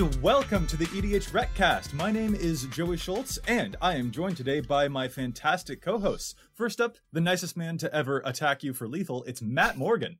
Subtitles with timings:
[0.00, 1.94] And welcome to the EDH Recast.
[1.94, 6.34] My name is Joey Schultz, and I am joined today by my fantastic co-hosts.
[6.52, 10.18] First up, the nicest man to ever attack you for lethal, it's Matt Morgan.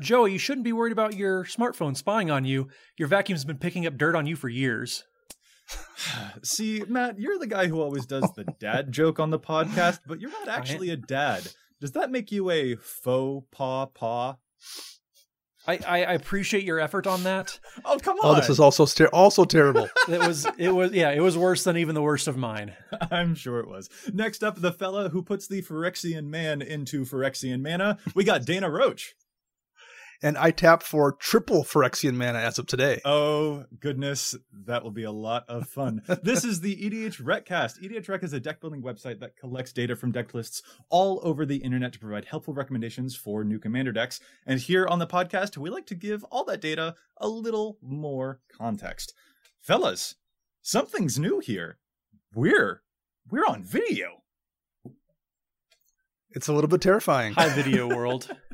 [0.00, 2.68] Joey, you shouldn't be worried about your smartphone spying on you.
[2.96, 5.02] Your vacuum's been picking up dirt on you for years.
[6.44, 10.20] See, Matt, you're the guy who always does the dad joke on the podcast, but
[10.20, 11.48] you're not actually a dad.
[11.80, 14.36] Does that make you a faux paw paw?
[15.68, 17.60] I, I, I appreciate your effort on that.
[17.84, 18.32] Oh, come on.
[18.32, 19.88] Oh, this is also ter- also terrible.
[20.08, 22.72] It was it was yeah, it was worse than even the worst of mine.
[23.10, 23.90] I'm sure it was.
[24.12, 27.98] Next up, the fella who puts the Phyrexian man into Phyrexian mana.
[28.14, 29.14] We got Dana Roach.
[30.22, 33.00] And I tap for triple Phyrexian mana as of today.
[33.04, 34.34] Oh, goodness.
[34.66, 36.02] That will be a lot of fun.
[36.22, 37.80] this is the EDH Recast.
[37.80, 41.46] EDH Rec is a deck building website that collects data from deck lists all over
[41.46, 44.20] the internet to provide helpful recommendations for new commander decks.
[44.46, 48.40] And here on the podcast, we like to give all that data a little more
[48.56, 49.14] context.
[49.60, 50.16] Fellas,
[50.62, 51.78] something's new here.
[52.34, 52.82] We're
[53.30, 54.22] we're on video.
[56.30, 57.34] It's a little bit terrifying.
[57.34, 58.28] Hi video world.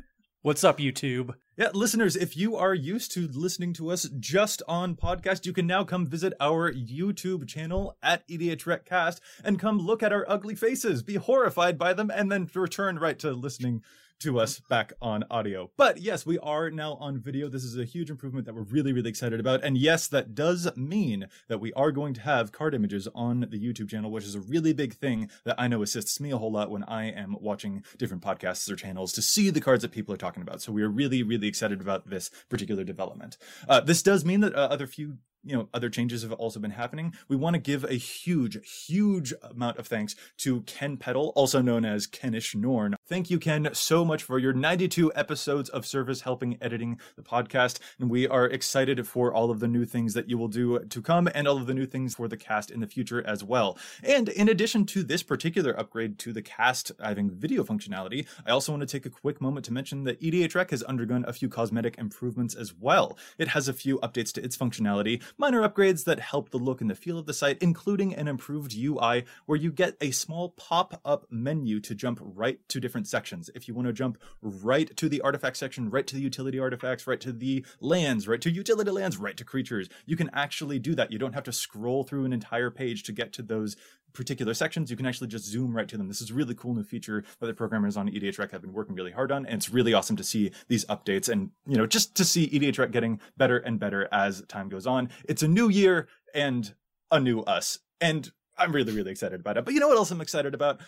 [0.45, 1.33] What's up, YouTube?
[1.57, 5.65] Yeah, listeners, if you are used to listening to us just on podcast, you can
[5.65, 10.53] now come visit our YouTube channel at EDH Recast and come look at our ugly
[10.53, 13.81] faces, be horrified by them, and then return right to listening
[14.19, 15.69] to us back on audio.
[15.77, 17.49] But yes, we are now on video.
[17.49, 19.63] This is a huge improvement that we're really, really excited about.
[19.63, 23.59] And yes, that does mean that we are going to have card images on the
[23.59, 26.51] YouTube channel, which is a really big thing that I know assists me a whole
[26.51, 30.13] lot when I am watching different podcasts or channels to see the cards that people
[30.13, 30.61] are talking about.
[30.61, 33.37] So we are really, really excited about this particular development.
[33.67, 36.71] Uh, this does mean that uh, other few you know other changes have also been
[36.71, 41.61] happening we want to give a huge huge amount of thanks to ken peddle also
[41.61, 46.21] known as kenish norn thank you ken so much for your 92 episodes of service
[46.21, 47.79] helping editing the podcast.
[47.99, 51.01] And we are excited for all of the new things that you will do to
[51.01, 53.77] come and all of the new things for the cast in the future as well.
[54.03, 58.71] And in addition to this particular upgrade to the cast having video functionality i also
[58.71, 61.49] want to take a quick moment to mention that edh rec has undergone a few
[61.49, 63.17] cosmetic improvements as well.
[63.37, 66.89] It has a few updates to its functionality minor upgrades that help the look and
[66.89, 71.01] the feel of the site, including an improved UI where you get a small pop
[71.03, 73.49] up menu to jump right to different sections.
[73.53, 77.05] If you want to jump right to the artifact section, right to the utility artifacts,
[77.05, 80.95] right to the lands, right to utility lands, right to creatures, you can actually do
[80.95, 81.11] that.
[81.11, 83.75] You don't have to scroll through an entire page to get to those
[84.15, 86.07] particular sections, you can actually just zoom right to them.
[86.07, 88.95] This is really cool new feature that the programmers on EDH Rec have been working
[88.95, 92.15] really hard on, and it's really awesome to see these updates and you know just
[92.15, 95.09] to see EDH Rec getting better and better as time goes on.
[95.25, 96.73] It's a new year and
[97.11, 99.65] a new us, and I'm really really excited about it.
[99.65, 100.79] But you know what else I'm excited about?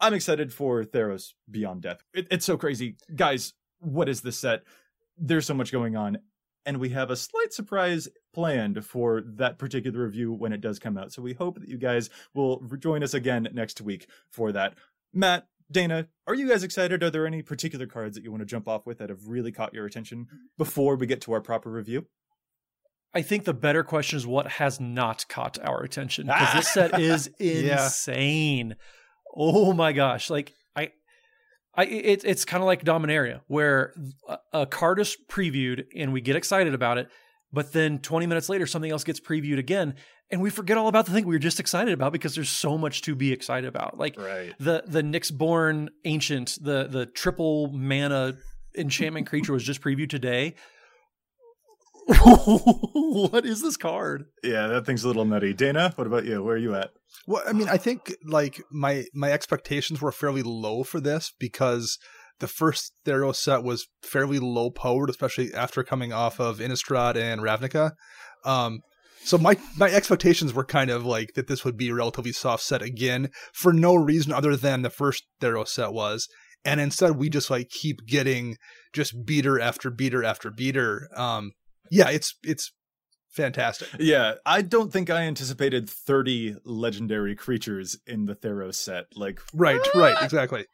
[0.00, 2.02] I'm excited for Theros Beyond Death.
[2.14, 3.54] It, it's so crazy, guys.
[3.80, 4.62] What is this set?
[5.16, 6.18] There's so much going on,
[6.64, 10.96] and we have a slight surprise planned for that particular review when it does come
[10.96, 11.12] out.
[11.12, 14.74] So we hope that you guys will join us again next week for that.
[15.12, 17.02] Matt, Dana, are you guys excited?
[17.02, 19.52] Are there any particular cards that you want to jump off with that have really
[19.52, 20.26] caught your attention
[20.56, 22.06] before we get to our proper review?
[23.14, 27.00] I think the better question is what has not caught our attention because this set
[27.00, 27.30] is
[27.64, 27.88] Yeah.
[29.34, 30.30] Oh my gosh!
[30.30, 30.90] Like I,
[31.74, 33.94] I it, it's kind of like Dominaria where
[34.28, 37.08] a, a card is previewed and we get excited about it,
[37.52, 39.94] but then 20 minutes later something else gets previewed again
[40.30, 42.76] and we forget all about the thing we were just excited about because there's so
[42.76, 43.98] much to be excited about.
[43.98, 44.54] Like Right.
[44.58, 48.36] the the Nyxborn Ancient, the the triple mana
[48.76, 50.54] enchantment creature was just previewed today.
[52.24, 54.24] what is this card?
[54.42, 55.52] Yeah, that thing's a little nutty.
[55.52, 56.42] Dana, what about you?
[56.42, 56.90] Where are you at?
[57.26, 61.98] Well, I mean, I think like my my expectations were fairly low for this because
[62.38, 67.42] the first Theros set was fairly low powered, especially after coming off of Innistrad and
[67.42, 67.92] Ravnica.
[68.42, 68.80] Um,
[69.22, 72.62] so my my expectations were kind of like that this would be a relatively soft
[72.62, 76.26] set again for no reason other than the first Theros set was,
[76.64, 78.56] and instead we just like keep getting
[78.94, 81.10] just beater after beater after beater.
[81.14, 81.52] Um,
[81.90, 82.72] yeah, it's it's
[83.38, 83.88] fantastic.
[84.00, 89.06] Yeah, I don't think I anticipated 30 legendary creatures in the Theros set.
[89.14, 89.94] Like, right, what?
[89.94, 90.66] right, exactly.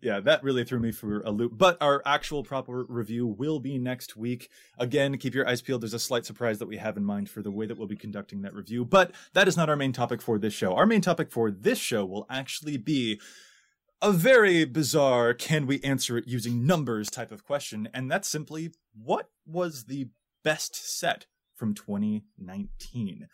[0.00, 1.52] Yeah, that really threw me for a loop.
[1.56, 4.50] But our actual proper review will be next week.
[4.78, 5.82] Again, keep your eyes peeled.
[5.82, 7.96] There's a slight surprise that we have in mind for the way that we'll be
[7.96, 8.84] conducting that review.
[8.84, 10.74] But that is not our main topic for this show.
[10.74, 13.20] Our main topic for this show will actually be
[14.00, 17.88] a very bizarre can we answer it using numbers type of question.
[17.94, 20.08] And that's simply what was the
[20.42, 23.28] best set from 2019.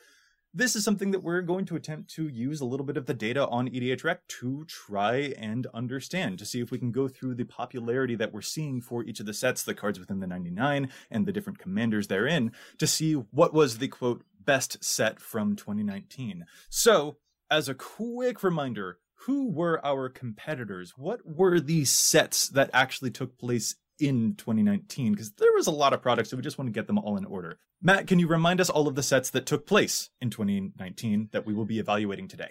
[0.55, 3.15] This is something that we're going to attempt to use a little bit of the
[3.15, 7.45] data on EDHREC to try and understand, to see if we can go through the
[7.45, 11.27] popularity that we're seeing for each of the sets, the cards within the 99, and
[11.27, 16.47] the different commanders therein, to see what was the quote best set from 2019.
[16.71, 17.19] So,
[17.51, 20.95] as a quick reminder, who were our competitors?
[20.97, 25.93] What were the sets that actually took place in 2019 because there was a lot
[25.93, 27.59] of products, so we just want to get them all in order.
[27.83, 31.47] Matt, can you remind us all of the sets that took place in 2019 that
[31.47, 32.51] we will be evaluating today?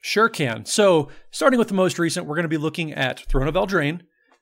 [0.00, 0.64] Sure can.
[0.64, 4.00] So, starting with the most recent, we're going to be looking at Throne of Eldraine,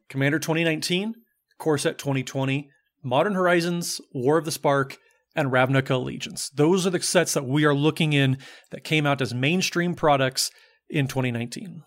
[0.09, 1.15] Commander 2019,
[1.59, 2.71] Core Set 2020,
[3.03, 4.97] Modern Horizons, War of the Spark,
[5.37, 6.51] and Ravnica Allegiance.
[6.51, 8.39] Those are the sets that we are looking in
[8.71, 10.51] that came out as mainstream products
[10.89, 11.83] in 2019.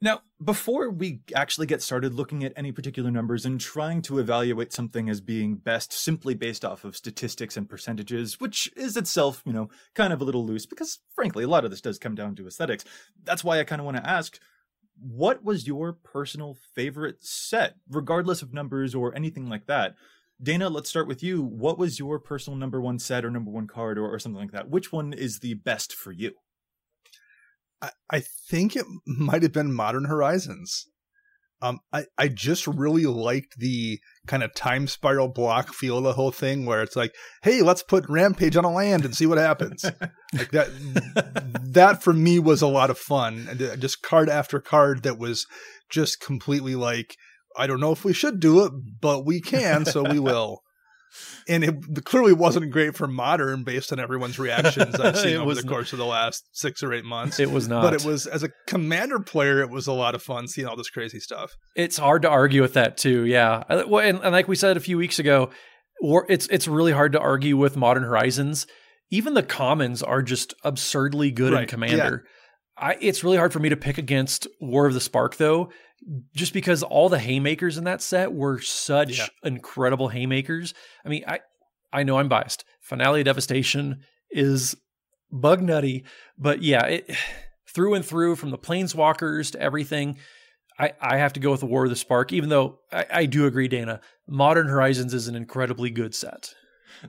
[0.00, 4.72] Now, before we actually get started looking at any particular numbers and trying to evaluate
[4.72, 9.52] something as being best simply based off of statistics and percentages, which is itself, you
[9.52, 12.34] know, kind of a little loose because frankly, a lot of this does come down
[12.36, 12.84] to aesthetics.
[13.24, 14.38] That's why I kind of want to ask
[14.98, 19.94] what was your personal favorite set, regardless of numbers or anything like that?
[20.42, 21.42] Dana, let's start with you.
[21.42, 24.52] What was your personal number one set or number one card or, or something like
[24.52, 24.68] that?
[24.68, 26.32] Which one is the best for you?
[27.86, 30.86] I, I think it might have been Modern Horizons.
[31.62, 36.12] Um, I, I just really liked the kind of time spiral block feel of the
[36.12, 39.38] whole thing where it's like, hey, let's put Rampage on a land and see what
[39.38, 39.82] happens.
[40.34, 40.68] like that,
[41.62, 43.46] that for me was a lot of fun.
[43.48, 45.46] And uh, just card after card that was
[45.88, 47.16] just completely like,
[47.56, 50.60] I don't know if we should do it, but we can, so we will
[51.48, 55.62] and it clearly wasn't great for modern based on everyone's reactions I've seen over the
[55.62, 57.40] course of the last six or eight months.
[57.40, 60.22] It was not, but it was as a commander player, it was a lot of
[60.22, 61.56] fun seeing all this crazy stuff.
[61.74, 63.24] It's hard to argue with that too.
[63.24, 65.50] Yeah, and, and like we said a few weeks ago,
[66.00, 68.66] it's it's really hard to argue with Modern Horizons.
[69.10, 71.62] Even the commons are just absurdly good right.
[71.62, 72.24] in Commander.
[72.24, 72.30] Yeah.
[72.78, 75.70] I, it's really hard for me to pick against War of the Spark though
[76.34, 79.26] just because all the haymakers in that set were such yeah.
[79.42, 80.74] incredible haymakers.
[81.04, 81.40] I mean, I
[81.92, 82.64] I know I'm biased.
[82.80, 84.76] Finale of Devastation is
[85.32, 86.04] bug nutty,
[86.38, 87.16] but yeah, it
[87.68, 90.18] through and through from the planeswalkers to everything.
[90.78, 93.26] I, I have to go with the War of the Spark, even though I, I
[93.26, 94.02] do agree, Dana.
[94.28, 96.54] Modern Horizons is an incredibly good set.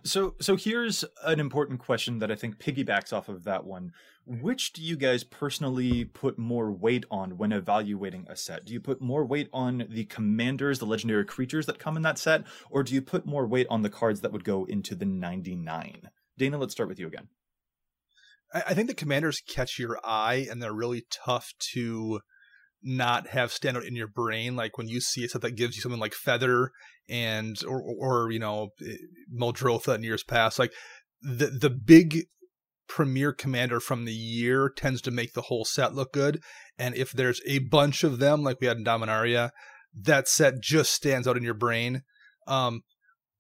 [0.03, 3.91] So so here's an important question that I think piggybacks off of that one.
[4.29, 8.65] Which do you guys personally put more weight on when evaluating a set?
[8.65, 12.17] Do you put more weight on the commanders, the legendary creatures that come in that
[12.17, 15.05] set, or do you put more weight on the cards that would go into the
[15.05, 16.09] 99?
[16.37, 17.29] Dana, let's start with you again.
[18.53, 22.19] I think the commanders catch your eye and they're really tough to
[22.83, 24.57] not have stand out in your brain.
[24.57, 26.71] Like when you see a set that gives you something like Feather
[27.09, 28.95] and or or you know eh,
[29.33, 30.73] Muldrotha in years past, like
[31.21, 32.25] the the big
[32.87, 36.41] premier commander from the year tends to make the whole set look good.
[36.77, 39.51] And if there's a bunch of them, like we had in Dominaria,
[39.93, 42.03] that set just stands out in your brain.
[42.47, 42.81] Um,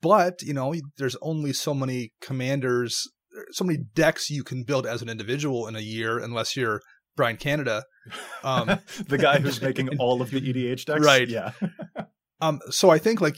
[0.01, 3.03] but you know, there's only so many commanders,
[3.51, 6.81] so many decks you can build as an individual in a year, unless you're
[7.15, 7.83] Brian Canada,
[8.43, 11.27] um, the guy who's making all of the EDH decks, right?
[11.27, 11.51] Yeah.
[12.41, 13.35] um, so I think like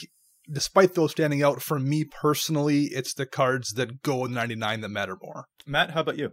[0.51, 4.89] despite those standing out for me personally, it's the cards that go in 99 that
[4.89, 5.45] matter more.
[5.65, 6.31] Matt, how about you?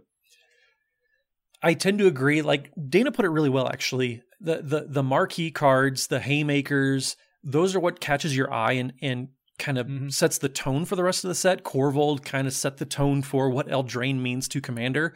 [1.61, 2.41] I tend to agree.
[2.41, 4.21] Like Dana put it really well, actually.
[4.39, 9.29] The the the marquee cards, the haymakers, those are what catches your eye and and
[9.57, 10.09] kind of mm-hmm.
[10.09, 11.63] sets the tone for the rest of the set.
[11.63, 15.15] Korvold kind of set the tone for what Eldraine means to Commander.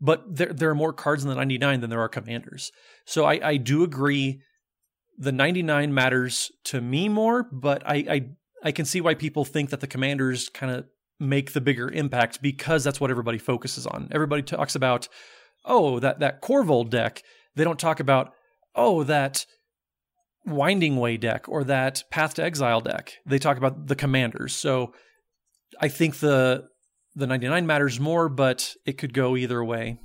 [0.00, 2.70] But there there are more cards in the 99 than there are commanders.
[3.06, 4.40] So I, I do agree
[5.18, 8.28] the 99 matters to me more, but I, I
[8.64, 10.86] I can see why people think that the commanders kind of
[11.20, 14.08] make the bigger impact because that's what everybody focuses on.
[14.12, 15.08] Everybody talks about,
[15.64, 17.22] oh, that that Korvold deck.
[17.56, 18.32] They don't talk about,
[18.74, 19.44] oh, that
[20.46, 23.14] Winding Way deck or that Path to Exile deck.
[23.26, 24.54] They talk about the commanders.
[24.54, 24.92] So
[25.80, 26.68] I think the
[27.14, 29.98] the 99 matters more, but it could go either way.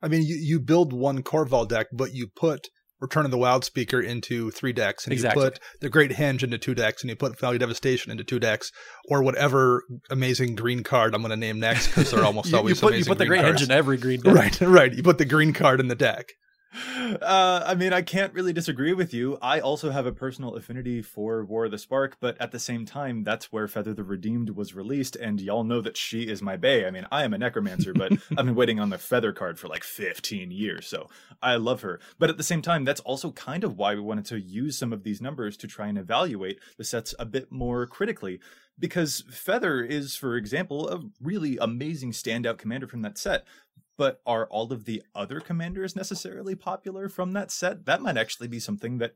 [0.00, 2.68] I mean, you, you build one Korvold deck, but you put
[3.00, 5.44] Return of the Wildspeaker into three decks, and Exactly.
[5.44, 8.38] you put the Great Henge into two decks, and you put Value Devastation into two
[8.38, 8.72] decks,
[9.08, 12.58] or whatever amazing green card I'm going to name next because they're almost You, you
[12.58, 13.62] always put you put the great cards.
[13.62, 14.34] in every green deck.
[14.34, 14.92] Right, right.
[14.94, 16.26] You put the green card in the deck.
[16.74, 19.38] Uh, I mean, I can't really disagree with you.
[19.40, 22.84] I also have a personal affinity for War of the Spark, but at the same
[22.84, 26.56] time, that's where Feather the Redeemed was released, and y'all know that she is my
[26.56, 26.84] bae.
[26.84, 29.68] I mean, I am a necromancer, but I've been waiting on the Feather card for
[29.68, 31.08] like 15 years, so
[31.42, 32.00] I love her.
[32.18, 34.92] But at the same time, that's also kind of why we wanted to use some
[34.92, 38.40] of these numbers to try and evaluate the sets a bit more critically.
[38.78, 43.46] Because Feather is, for example, a really amazing standout commander from that set
[43.96, 47.86] but are all of the other commanders necessarily popular from that set?
[47.86, 49.14] That might actually be something that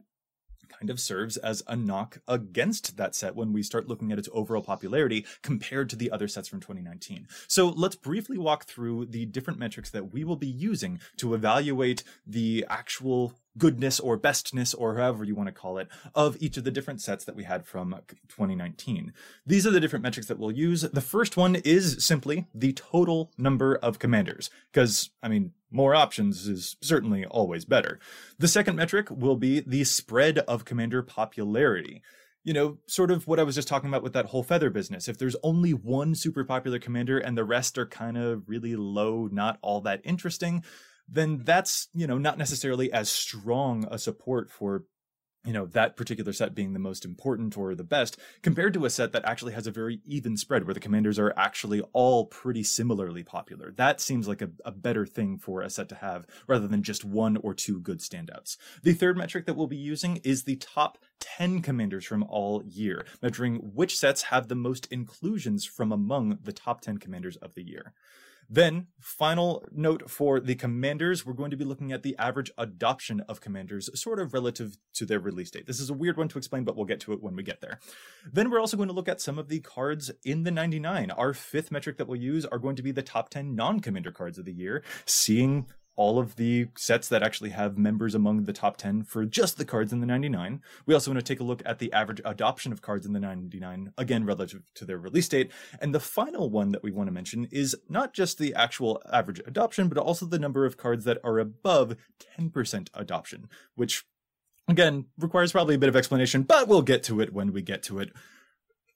[0.71, 4.29] kind of serves as a knock against that set when we start looking at its
[4.33, 7.27] overall popularity compared to the other sets from 2019.
[7.49, 12.05] So let's briefly walk through the different metrics that we will be using to evaluate
[12.27, 16.65] the actual goodness or bestness or however you want to call it of each of
[16.65, 17.95] the different sets that we had from
[18.29, 19.13] 2019.
[19.47, 20.83] These are the different metrics that we'll use.
[20.83, 26.47] The first one is simply the total number of commanders because I mean more options
[26.47, 27.99] is certainly always better.
[28.39, 32.03] The second metric will be the spread of commander popularity.
[32.43, 35.09] You know, sort of what I was just talking about with that whole feather business.
[35.09, 39.29] If there's only one super popular commander and the rest are kind of really low,
[39.31, 40.65] not all that interesting,
[41.11, 44.85] then that's, you know, not necessarily as strong a support for
[45.45, 48.91] you know that particular set being the most important or the best compared to a
[48.91, 52.63] set that actually has a very even spread where the commanders are actually all pretty
[52.63, 53.73] similarly popular.
[53.73, 57.05] That seems like a, a better thing for a set to have rather than just
[57.05, 58.59] one or two good standouts.
[58.83, 63.07] The third metric that we'll be using is the top 10 commanders from all year
[63.23, 67.63] measuring which sets have the most inclusions from among the top 10 commanders of the
[67.63, 67.95] year
[68.53, 73.21] then, final note for the commanders, we're going to be looking at the average adoption
[73.29, 75.69] of commanders, sort of relative to their release date.
[75.69, 77.61] This is a weird one to explain, but we'll get to it when we get
[77.61, 77.79] there.
[78.31, 81.13] Then, we're also going to look at some of the cards in the 99.
[81.13, 84.11] Our fifth metric that we'll use are going to be the top 10 non commander
[84.11, 85.67] cards of the year, seeing
[85.97, 89.65] all of the sets that actually have members among the top 10 for just the
[89.65, 90.63] cards in the 99.
[90.87, 93.21] We also want to take a look at the average adoption of cards in the
[93.21, 95.51] 99, again, relative to their release date.
[95.81, 99.41] And the final one that we want to mention is not just the actual average
[99.47, 101.97] adoption, but also the number of cards that are above
[102.39, 104.05] 10% adoption, which
[104.69, 107.83] again requires probably a bit of explanation, but we'll get to it when we get
[107.83, 108.11] to it.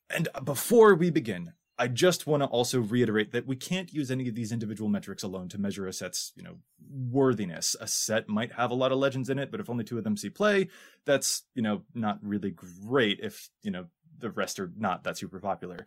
[0.08, 4.28] And before we begin, I just want to also reiterate that we can't use any
[4.28, 7.75] of these individual metrics alone to measure a set's, you know, worthiness.
[7.81, 10.04] A set might have a lot of legends in it, but if only two of
[10.04, 10.69] them see play,
[11.04, 13.87] that's, you know, not really great if, you know,
[14.19, 15.87] the rest are not that super popular.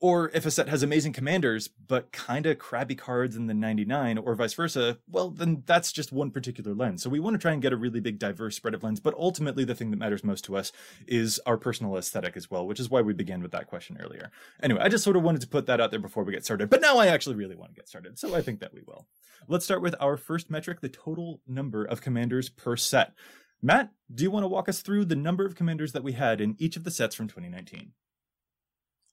[0.00, 4.18] Or if a set has amazing commanders, but kind of crabby cards in the 99,
[4.18, 7.02] or vice versa, well, then that's just one particular lens.
[7.02, 9.14] So we want to try and get a really big, diverse spread of lens, but
[9.14, 10.70] ultimately the thing that matters most to us
[11.08, 14.30] is our personal aesthetic as well, which is why we began with that question earlier.
[14.62, 16.70] Anyway, I just sort of wanted to put that out there before we get started,
[16.70, 19.08] but now I actually really want to get started, so I think that we will.
[19.48, 23.14] Let's start with our first metric the total number of commanders per set.
[23.60, 26.40] Matt, do you want to walk us through the number of commanders that we had
[26.40, 27.90] in each of the sets from 2019?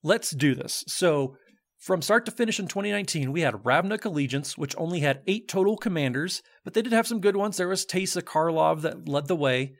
[0.05, 0.83] Let's do this.
[0.87, 1.35] So,
[1.79, 5.77] from start to finish in 2019, we had Ravnica Allegiance, which only had eight total
[5.77, 7.57] commanders, but they did have some good ones.
[7.57, 9.73] There was Teysa Karlov that led the way.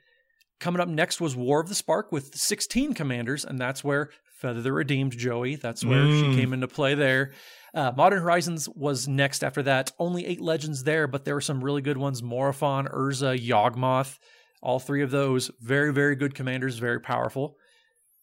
[0.58, 4.60] Coming up next was War of the Spark with 16 commanders, and that's where Feather
[4.62, 6.34] the Redeemed Joey, that's where Mm.
[6.34, 7.32] she came into play there.
[7.72, 9.92] Uh, Modern Horizons was next after that.
[9.98, 14.18] Only eight legends there, but there were some really good ones Morophon, Urza, Yawgmoth.
[14.62, 17.56] All three of those, very, very good commanders, very powerful.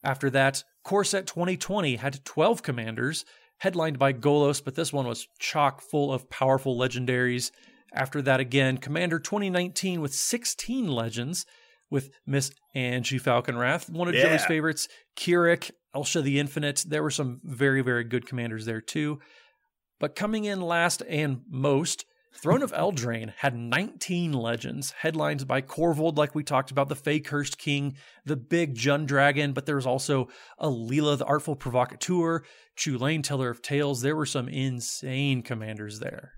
[0.03, 3.25] After that, Core Set 2020 had 12 commanders,
[3.59, 7.51] headlined by Golos, but this one was chock full of powerful legendaries.
[7.93, 11.45] After that, again, Commander 2019 with 16 legends,
[11.89, 14.23] with Miss Angie Falkenrath, one of Yeah.
[14.23, 16.83] Joey's favorites, Keurig, Elsha the Infinite.
[16.87, 19.19] There were some very, very good commanders there too.
[19.99, 26.17] But coming in last and most, Throne of Eldraine had 19 legends, headlined by Korvold,
[26.17, 30.27] like we talked about, the Fae-Cursed King, the Big Jund Dragon, but there was also
[30.59, 32.43] Alela, the Artful Provocateur,
[32.75, 34.01] Chulane, Teller of Tales.
[34.01, 36.33] There were some insane commanders there.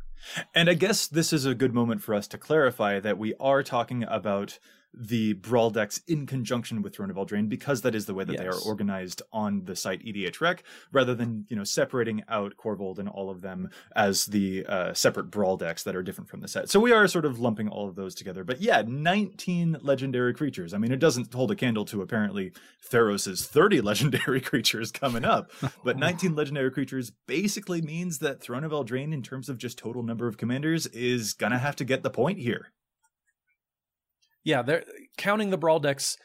[0.54, 3.64] And I guess this is a good moment for us to clarify that we are
[3.64, 4.60] talking about
[4.98, 8.38] the brawl decks in conjunction with Throne of Eldraine because that is the way that
[8.38, 13.00] they are organized on the site EDH Rec, rather than you know separating out Korvold
[13.00, 16.48] and all of them as the uh, separate brawl decks that are different from the
[16.48, 16.70] set.
[16.70, 18.44] So we are sort of lumping all of those together.
[18.44, 20.74] But yeah, 19 legendary creatures.
[20.74, 22.52] I mean, it doesn't hold a candle to apparently
[22.90, 25.52] Theros' 30 legendary creatures coming up,
[25.84, 30.04] but 19 legendary creatures basically means that Throne of Eldraine, in terms of just total
[30.04, 32.72] number of commanders, is gonna have to get the point here.
[34.46, 34.86] Yeah, they're
[35.18, 36.18] counting the brawl decks.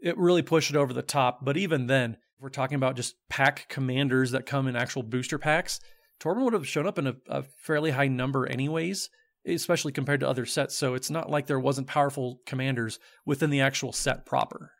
[0.00, 1.44] It really pushed it over the top.
[1.44, 5.38] But even then, if we're talking about just pack commanders that come in actual booster
[5.38, 5.80] packs,
[6.20, 9.10] Torbran would have shown up in a, a fairly high number, anyways,
[9.46, 10.76] especially compared to other sets.
[10.76, 14.72] So it's not like there wasn't powerful commanders within the actual set proper.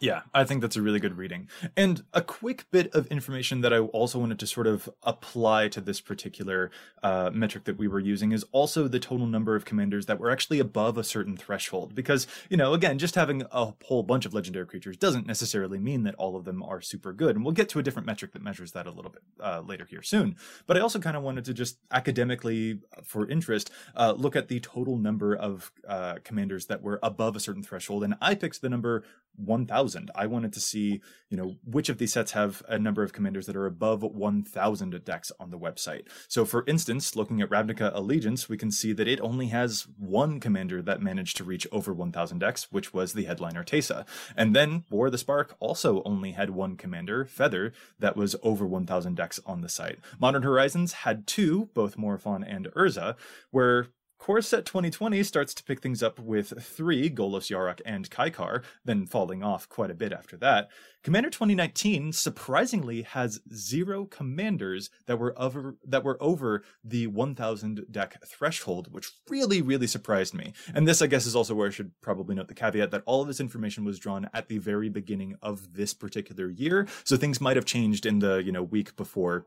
[0.00, 1.48] Yeah, I think that's a really good reading.
[1.76, 5.80] And a quick bit of information that I also wanted to sort of apply to
[5.80, 6.70] this particular
[7.02, 10.30] uh, metric that we were using is also the total number of commanders that were
[10.30, 11.94] actually above a certain threshold.
[11.94, 16.02] Because, you know, again, just having a whole bunch of legendary creatures doesn't necessarily mean
[16.02, 17.34] that all of them are super good.
[17.34, 19.86] And we'll get to a different metric that measures that a little bit uh, later
[19.88, 20.36] here soon.
[20.66, 24.60] But I also kind of wanted to just academically, for interest, uh, look at the
[24.60, 28.04] total number of uh, commanders that were above a certain threshold.
[28.04, 29.04] And I picked the number
[29.36, 33.12] 1000 i wanted to see you know which of these sets have a number of
[33.12, 36.06] commanders that are above 1000 decks on the website.
[36.28, 40.40] So for instance looking at ravnica allegiance we can see that it only has one
[40.40, 44.06] commander that managed to reach over 1000 decks which was the headliner Teysa.
[44.36, 49.14] And then war the spark also only had one commander feather that was over 1000
[49.16, 49.98] decks on the site.
[50.20, 53.16] Modern horizons had two both Morophon and urza
[53.50, 53.88] where
[54.18, 59.06] Core Set 2020 starts to pick things up with three Golos Yarok and Kykar, then
[59.06, 60.68] falling off quite a bit after that.
[61.04, 68.20] Commander 2019 surprisingly has zero commanders that were over that were over the 1000 deck
[68.26, 70.52] threshold, which really really surprised me.
[70.74, 73.22] And this I guess is also where I should probably note the caveat that all
[73.22, 77.40] of this information was drawn at the very beginning of this particular year, so things
[77.40, 79.46] might have changed in the, you know, week before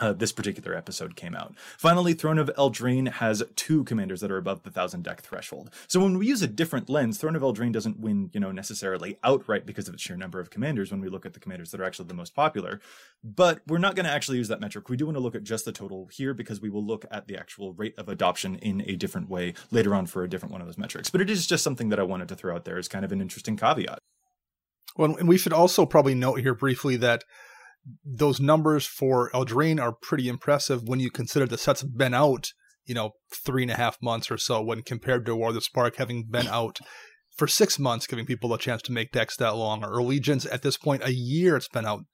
[0.00, 1.54] uh, this particular episode came out.
[1.78, 5.70] Finally, Throne of Eldraine has two commanders that are above the thousand deck threshold.
[5.88, 9.18] So when we use a different lens, Throne of Eldraine doesn't win, you know, necessarily
[9.24, 11.80] outright because of its sheer number of commanders when we look at the commanders that
[11.80, 12.80] are actually the most popular.
[13.24, 14.88] But we're not going to actually use that metric.
[14.88, 17.26] We do want to look at just the total here because we will look at
[17.26, 20.60] the actual rate of adoption in a different way later on for a different one
[20.60, 21.10] of those metrics.
[21.10, 23.12] But it is just something that I wanted to throw out there as kind of
[23.12, 23.98] an interesting caveat.
[24.96, 27.24] Well, and we should also probably note here briefly that
[28.04, 32.52] those numbers for Eldraine are pretty impressive when you consider the set's been out,
[32.84, 33.12] you know,
[33.44, 36.24] three and a half months or so, when compared to War of the Spark having
[36.24, 36.78] been out
[37.36, 40.62] for six months, giving people a chance to make decks that long, or Allegiance at
[40.62, 42.04] this point, a year it's been out.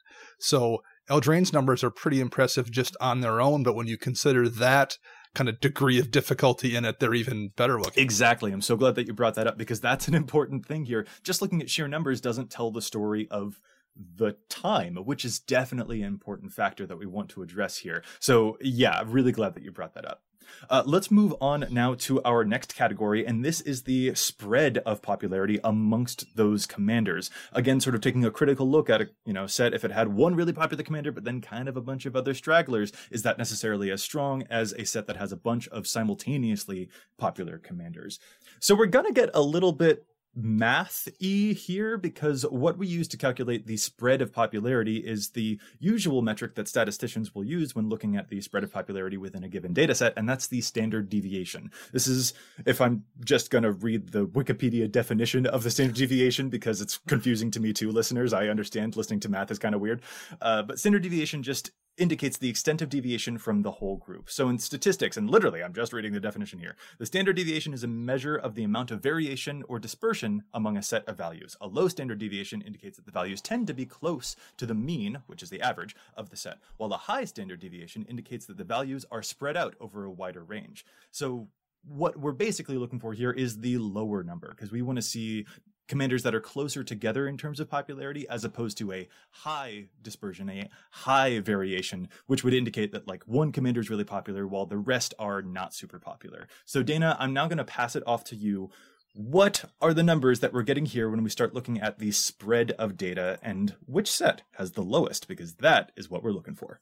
[0.40, 4.98] So Eldraine's numbers are pretty impressive just on their own, but when you consider that
[5.34, 8.02] kind of degree of difficulty in it, they're even better looking.
[8.02, 8.52] Exactly.
[8.52, 11.06] I'm so glad that you brought that up because that's an important thing here.
[11.22, 13.54] Just looking at sheer numbers doesn't tell the story of
[13.96, 18.02] the time, which is definitely an important factor that we want to address here.
[18.20, 20.22] So, yeah, really glad that you brought that up.
[20.70, 25.02] Uh, let's move on now to our next category, and this is the spread of
[25.02, 27.30] popularity amongst those commanders.
[27.52, 29.74] Again, sort of taking a critical look at a you know set.
[29.74, 32.34] If it had one really popular commander, but then kind of a bunch of other
[32.34, 36.88] stragglers, is that necessarily as strong as a set that has a bunch of simultaneously
[37.18, 38.18] popular commanders?
[38.60, 43.16] So we're gonna get a little bit math y here because what we use to
[43.16, 48.16] calculate the spread of popularity is the usual metric that statisticians will use when looking
[48.16, 51.70] at the spread of popularity within a given data set, and that's the standard deviation.
[51.92, 52.32] This is,
[52.64, 56.98] if I'm just going to read the Wikipedia definition of the standard deviation because it's
[57.06, 58.32] confusing to me too, listeners.
[58.32, 60.02] I understand listening to math is kind of weird.
[60.40, 61.70] Uh, but standard deviation just
[62.02, 64.28] indicates the extent of deviation from the whole group.
[64.28, 67.84] So in statistics, and literally I'm just reading the definition here, the standard deviation is
[67.84, 71.56] a measure of the amount of variation or dispersion among a set of values.
[71.60, 75.18] A low standard deviation indicates that the values tend to be close to the mean,
[75.28, 78.64] which is the average, of the set, while a high standard deviation indicates that the
[78.64, 80.84] values are spread out over a wider range.
[81.12, 81.46] So
[81.84, 85.46] what we're basically looking for here is the lower number because we want to see
[85.88, 90.48] commanders that are closer together in terms of popularity as opposed to a high dispersion,
[90.48, 94.78] a high variation, which would indicate that like one commander is really popular while the
[94.78, 96.48] rest are not super popular.
[96.64, 98.70] So Dana, I'm now going to pass it off to you.
[99.14, 102.70] What are the numbers that we're getting here when we start looking at the spread
[102.78, 105.28] of data and which set has the lowest?
[105.28, 106.80] Because that is what we're looking for.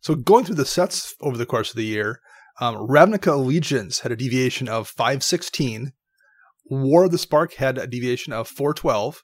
[0.00, 2.20] So going through the sets over the course of the year,
[2.60, 5.92] um, Ravnica Allegiance had a deviation of 516.
[6.66, 9.22] War of the Spark had a deviation of 412.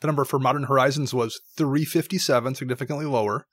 [0.00, 3.46] The number for Modern Horizons was 357, significantly lower.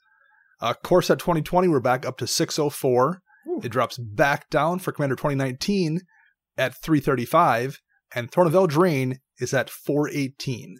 [0.59, 3.21] Uh, Core Set 2020, we're back up to 604.
[3.61, 6.01] It drops back down for Commander 2019
[6.57, 7.81] at 335.
[8.15, 10.77] And Throne of Eldraine is at 418.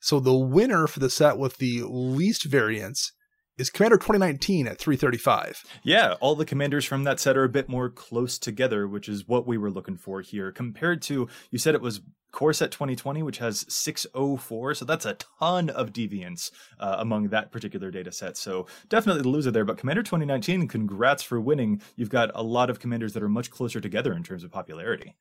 [0.00, 3.12] So the winner for the set with the least variance
[3.60, 5.62] is Commander 2019 at 335.
[5.82, 9.28] Yeah, all the commanders from that set are a bit more close together, which is
[9.28, 10.50] what we were looking for here.
[10.50, 12.00] Compared to, you said it was
[12.32, 17.52] Core Set 2020, which has 604, so that's a ton of deviance uh, among that
[17.52, 18.38] particular data set.
[18.38, 19.66] So definitely the loser there.
[19.66, 21.82] But Commander 2019, congrats for winning.
[21.96, 25.16] You've got a lot of commanders that are much closer together in terms of popularity.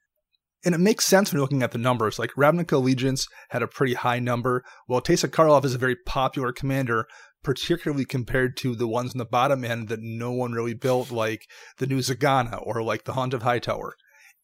[0.66, 2.20] And it makes sense when you're looking at the numbers.
[2.20, 6.52] Like Ravnica Allegiance had a pretty high number, while Teysa Karlov is a very popular
[6.52, 7.08] commander,
[7.44, 11.48] particularly compared to the ones in the bottom end that no one really built, like
[11.78, 13.96] the new Zegana or like the Haunt of Hightower.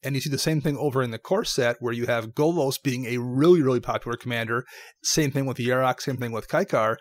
[0.03, 2.81] And you see the same thing over in the core set where you have Golos
[2.81, 4.63] being a really, really popular commander.
[5.03, 6.97] Same thing with Yarok, same thing with Kykar.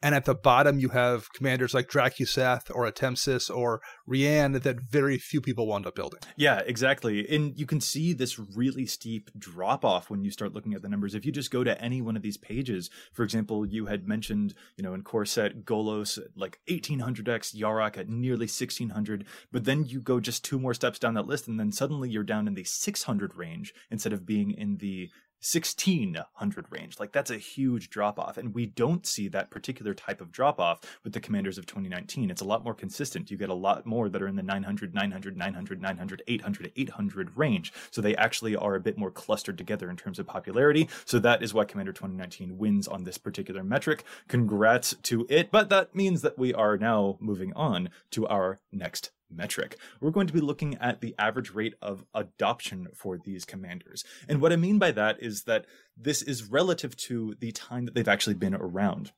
[0.00, 5.18] And at the bottom, you have commanders like Drakuseth or Atemsis or Rienne that very
[5.18, 6.20] few people wound up building.
[6.36, 7.28] Yeah, exactly.
[7.28, 10.88] And you can see this really steep drop off when you start looking at the
[10.88, 11.14] numbers.
[11.14, 14.54] If you just go to any one of these pages, for example, you had mentioned,
[14.76, 20.00] you know, in Core Set, Golos like 1800x, Yarok at nearly 1600, but then you
[20.00, 22.64] go just two more steps down that list, and then suddenly you're down in the
[22.64, 26.98] 600 range instead of being in the 1600 range.
[26.98, 28.36] Like that's a huge drop off.
[28.36, 32.30] And we don't see that particular type of drop off with the commanders of 2019.
[32.30, 33.30] It's a lot more consistent.
[33.30, 37.36] You get a lot more that are in the 900, 900, 900, 900, 800, 800
[37.36, 37.72] range.
[37.90, 40.88] So they actually are a bit more clustered together in terms of popularity.
[41.04, 44.04] So that is why Commander 2019 wins on this particular metric.
[44.26, 45.50] Congrats to it.
[45.50, 49.76] But that means that we are now moving on to our next metric.
[50.00, 54.04] We're going to be looking at the average rate of adoption for these commanders.
[54.28, 57.94] And what I mean by that is that this is relative to the time that
[57.94, 59.12] they've actually been around.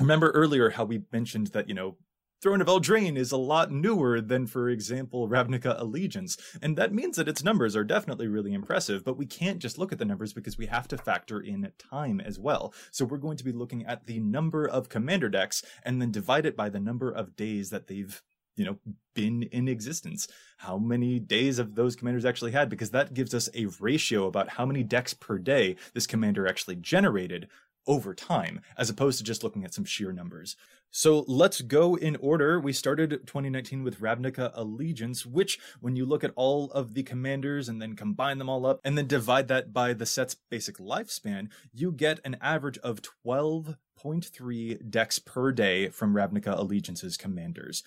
[0.00, 1.96] Remember earlier how we mentioned that, you know,
[2.44, 6.36] Throne of Eldraine is a lot newer than, for example, Ravnica Allegiance.
[6.60, 9.92] And that means that its numbers are definitely really impressive, but we can't just look
[9.92, 12.74] at the numbers because we have to factor in time as well.
[12.90, 16.44] So we're going to be looking at the number of commander decks and then divide
[16.44, 18.22] it by the number of days that they've
[18.56, 18.78] you know
[19.14, 23.48] been in existence how many days of those commanders actually had because that gives us
[23.54, 27.48] a ratio about how many decks per day this commander actually generated
[27.86, 30.56] over time as opposed to just looking at some sheer numbers
[30.96, 32.60] so let's go in order.
[32.60, 37.68] We started 2019 with Ravnica Allegiance, which, when you look at all of the commanders
[37.68, 41.48] and then combine them all up and then divide that by the set's basic lifespan,
[41.72, 47.82] you get an average of 12.3 decks per day from Ravnica Allegiance's commanders.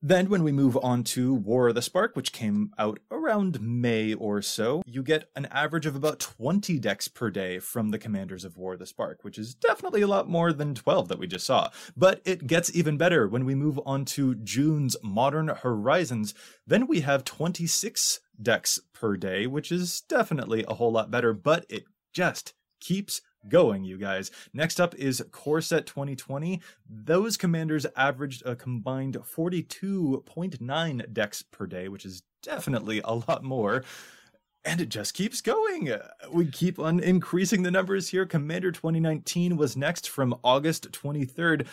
[0.00, 4.14] Then, when we move on to War of the Spark, which came out around May
[4.14, 8.44] or so, you get an average of about 20 decks per day from the commanders
[8.44, 11.26] of War of the Spark, which is definitely a lot more than 12 that we
[11.26, 11.70] just saw.
[11.96, 16.32] But it gets even better when we move on to June's Modern Horizons.
[16.64, 21.66] Then we have 26 decks per day, which is definitely a whole lot better, but
[21.68, 21.82] it
[22.12, 24.30] just keeps going, you guys.
[24.52, 26.60] Next up is Core Set 2020.
[26.88, 33.84] Those commanders averaged a combined 42.9 decks per day, which is definitely a lot more.
[34.64, 35.92] And it just keeps going.
[36.32, 38.26] We keep on increasing the numbers here.
[38.26, 41.66] Commander 2019 was next from August 23rd.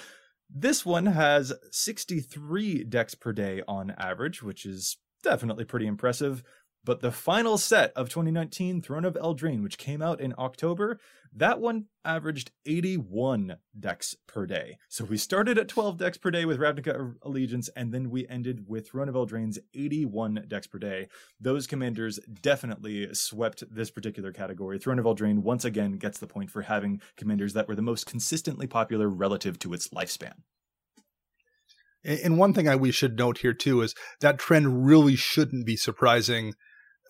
[0.50, 6.44] This one has 63 decks per day on average, which is definitely pretty impressive.
[6.86, 11.00] But the final set of 2019, Throne of Eldraine, which came out in October,
[11.34, 14.78] that one averaged 81 decks per day.
[14.88, 18.66] So we started at 12 decks per day with Ravnica Allegiance, and then we ended
[18.68, 21.08] with Throne of Eldraine's 81 decks per day.
[21.42, 24.78] Those commanders definitely swept this particular category.
[24.78, 28.06] Throne of Eldraine once again gets the point for having commanders that were the most
[28.06, 30.34] consistently popular relative to its lifespan.
[32.04, 35.76] And one thing I we should note here too is that trend really shouldn't be
[35.76, 36.54] surprising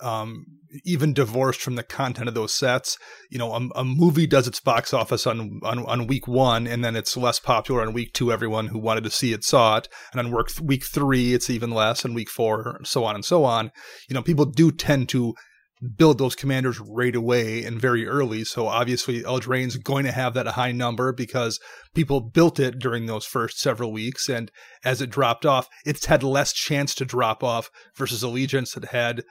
[0.02, 0.46] um,
[0.84, 2.98] even divorced from the content of those sets.
[3.30, 6.84] You know, a, a, movie does its box office on, on, on week one, and
[6.84, 8.32] then it's less popular on week two.
[8.32, 11.72] Everyone who wanted to see it saw it, and on work week three, it's even
[11.72, 13.72] less, and week four, and so on and so on.
[14.10, 15.34] You know, people do tend to
[15.98, 18.44] build those commanders right away and very early.
[18.44, 21.60] So obviously, Eldraine's going to have that high number because
[21.94, 24.52] people built it during those first several weeks, and
[24.84, 29.24] as it dropped off, it's had less chance to drop off versus Allegiance that had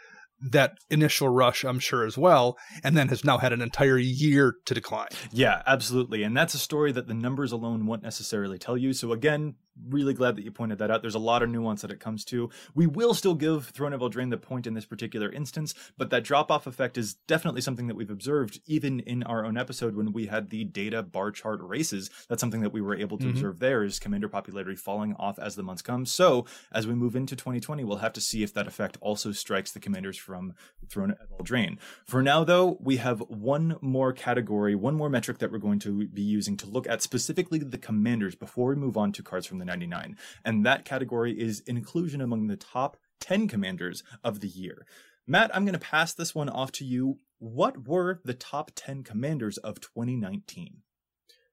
[0.50, 4.56] that initial rush, I'm sure, as well, and then has now had an entire year
[4.66, 5.08] to decline.
[5.32, 6.22] Yeah, absolutely.
[6.22, 8.92] And that's a story that the numbers alone won't necessarily tell you.
[8.92, 9.54] So, again,
[9.88, 11.02] really glad that you pointed that out.
[11.02, 12.50] There's a lot of nuance that it comes to.
[12.74, 16.24] We will still give Throne of Eldraine the point in this particular instance, but that
[16.24, 20.12] drop off effect is definitely something that we've observed even in our own episode when
[20.12, 22.10] we had the data bar chart races.
[22.28, 23.34] That's something that we were able to mm-hmm.
[23.34, 26.06] observe there is commander popularity falling off as the months come.
[26.06, 29.72] So as we move into 2020, we'll have to see if that effect also strikes
[29.72, 30.54] the commanders from
[30.88, 31.78] Throne of Eldraine.
[32.04, 36.06] For now, though, we have one more category, one more metric that we're going to
[36.08, 39.58] be using to look at specifically the commanders before we move on to cards from
[39.58, 40.16] the 99.
[40.44, 44.86] And that category is inclusion among the top 10 commanders of the year.
[45.26, 47.18] Matt, I'm going to pass this one off to you.
[47.38, 50.82] What were the top 10 commanders of 2019?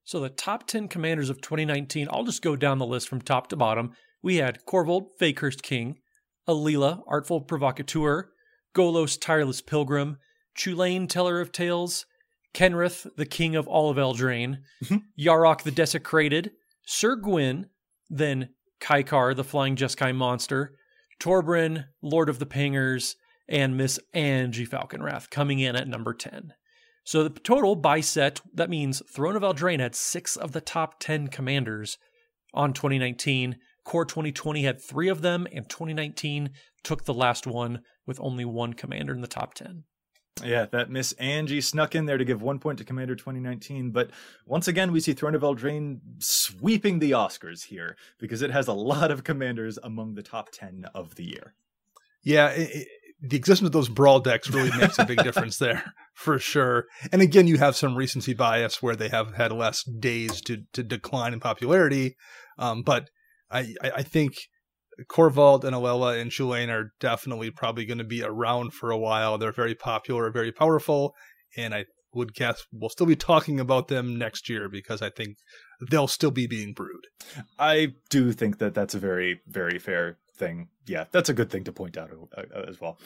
[0.04, 3.48] So, the top 10 commanders of 2019, I'll just go down the list from top
[3.48, 3.92] to bottom.
[4.22, 6.00] We had Korvold, Fae-Cursed King,
[6.48, 8.30] Alela, Artful Provocateur,
[8.76, 10.18] Golos, Tireless Pilgrim,
[10.58, 12.06] Chulane, Teller of Tales,
[12.54, 14.98] Kenrith, the King of all of Eldraine, mm-hmm.
[15.20, 16.52] Yarok, the Desecrated,
[16.86, 17.68] Syr Gwyn,
[18.12, 18.50] then
[18.82, 20.76] Kykar, the Flying Jeskai monster,
[21.20, 23.16] Torbran, Lord of the Pingers,
[23.48, 26.54] and Miss Angie Falkenrath coming in at number 10.
[27.04, 31.00] So the total by set, that means Throne of Eldraine had six of the top
[31.00, 31.98] 10 commanders
[32.54, 33.58] on 2019.
[33.84, 36.52] Core 2020 had three of them, and 2019
[36.84, 39.84] took the last one with only one commander in the top 10.
[40.44, 43.92] Yeah, that Miss Angie snuck in there to give one point to Commander 2019.
[43.92, 44.12] But
[44.46, 48.74] once again, we see Throne of Eldraine sweeping the Oscars here because it has a
[48.74, 51.54] lot of commanders among the top 10 of the year.
[52.24, 52.88] Yeah, it, it,
[53.22, 56.86] the existence of those brawl decks really makes a big difference there for sure.
[57.12, 60.82] And again, you have some recency bias where they have had less days to, to
[60.82, 62.16] decline in popularity.
[62.58, 63.10] Um, but
[63.52, 64.36] I, I think
[65.10, 69.38] Korvold and Alela and Chulane are definitely probably going to be around for a while.
[69.38, 71.16] They're very popular, very powerful,
[71.56, 75.38] and I would guess we'll still be talking about them next year because I think
[75.90, 77.08] they'll still be being brewed.
[77.58, 80.68] I do think that that's a very, very fair thing.
[80.88, 83.00] Yeah, that's a good thing to point out uh, as well.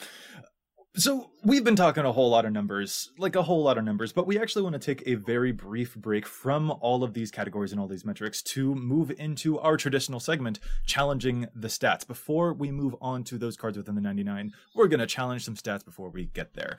[0.98, 4.14] So we've been talking a whole lot of numbers, like a whole lot of numbers,
[4.14, 7.70] but we actually want to take a very brief break from all of these categories
[7.70, 12.06] and all these metrics to move into our traditional segment, challenging the stats.
[12.06, 15.54] Before we move on to those cards within the 99, we're going to challenge some
[15.54, 16.78] stats before we get there.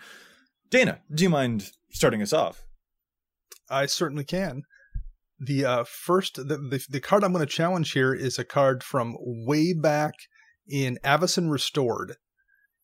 [0.71, 2.63] Dana, do you mind starting us off?
[3.69, 4.63] I certainly can.
[5.39, 8.83] The uh, first, the, the, the card I'm going to challenge here is a card
[8.83, 10.15] from way back
[10.67, 12.15] in Avacyn Restored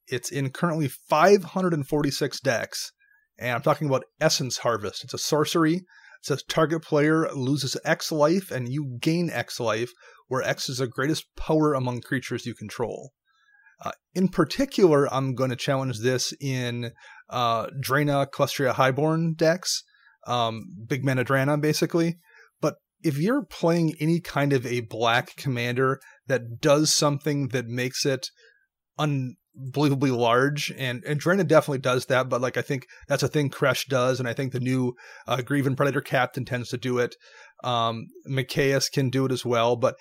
[0.08, 2.92] it's in currently 546 decks,
[3.38, 5.04] and I'm talking about Essence Harvest.
[5.04, 5.76] It's a sorcery.
[5.76, 9.92] It says target player loses X life and you gain X life,
[10.28, 13.12] where X is the greatest power among creatures you control.
[13.84, 16.92] Uh, in particular, I'm going to challenge this in
[17.30, 19.84] uh, Drana Kalastria Highborn decks,
[20.26, 22.20] um, big mana Drana basically.
[22.62, 28.06] But if you're playing any kind of a black commander that does something that makes
[28.06, 28.30] it
[28.98, 29.36] un
[29.72, 33.50] believably large and and Drana definitely does that but like I think that's a thing
[33.50, 34.96] Kresh does and I think the new
[35.28, 37.16] uh, Grieving Predator captain tends to do it.
[37.64, 39.96] Um Mikaeus can do it as well but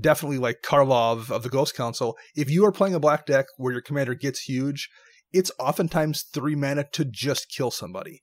[0.00, 3.72] definitely like Karlov of the Ghost Council if you are playing a black deck where
[3.72, 4.88] your commander gets huge
[5.32, 8.20] it's oftentimes 3 mana to just kill somebody.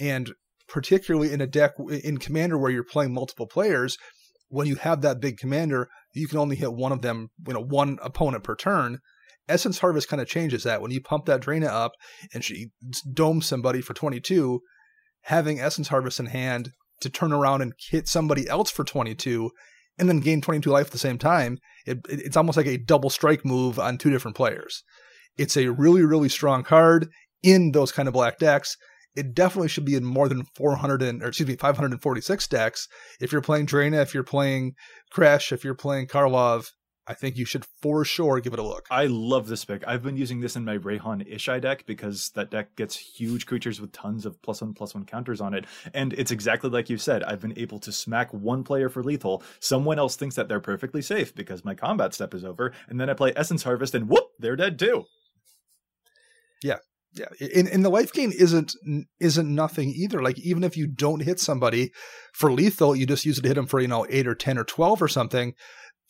[0.00, 0.32] And
[0.66, 3.98] particularly in a deck in commander where you're playing multiple players
[4.48, 7.62] when you have that big commander you can only hit one of them you know
[7.62, 8.98] one opponent per turn
[9.50, 10.80] Essence Harvest kind of changes that.
[10.80, 11.92] When you pump that Drana up
[12.32, 12.68] and she
[13.12, 14.60] domes somebody for 22,
[15.22, 19.50] having Essence Harvest in hand to turn around and hit somebody else for 22
[19.98, 23.10] and then gain 22 life at the same time, it, it's almost like a double
[23.10, 24.82] strike move on two different players.
[25.36, 27.08] It's a really, really strong card
[27.42, 28.76] in those kind of black decks.
[29.16, 32.86] It definitely should be in more than 400 and, or excuse me, 546 decks.
[33.20, 34.74] If you're playing Drana, if you're playing
[35.12, 36.68] Kresh, if you're playing Karlov,
[37.10, 38.86] I think you should for sure give it a look.
[38.88, 39.82] I love this pick.
[39.84, 43.80] I've been using this in my Reyhan Ishai deck because that deck gets huge creatures
[43.80, 45.64] with tons of plus one plus one counters on it.
[45.92, 47.24] And it's exactly like you said.
[47.24, 49.42] I've been able to smack one player for lethal.
[49.58, 52.72] Someone else thinks that they're perfectly safe because my combat step is over.
[52.88, 55.06] And then I play Essence Harvest and whoop, they're dead too.
[56.62, 56.76] Yeah.
[57.12, 58.76] Yeah, and, and the life gain isn't
[59.18, 60.22] isn't nothing either.
[60.22, 61.90] Like even if you don't hit somebody
[62.32, 64.56] for lethal, you just use it to hit them for you know eight or ten
[64.56, 65.54] or twelve or something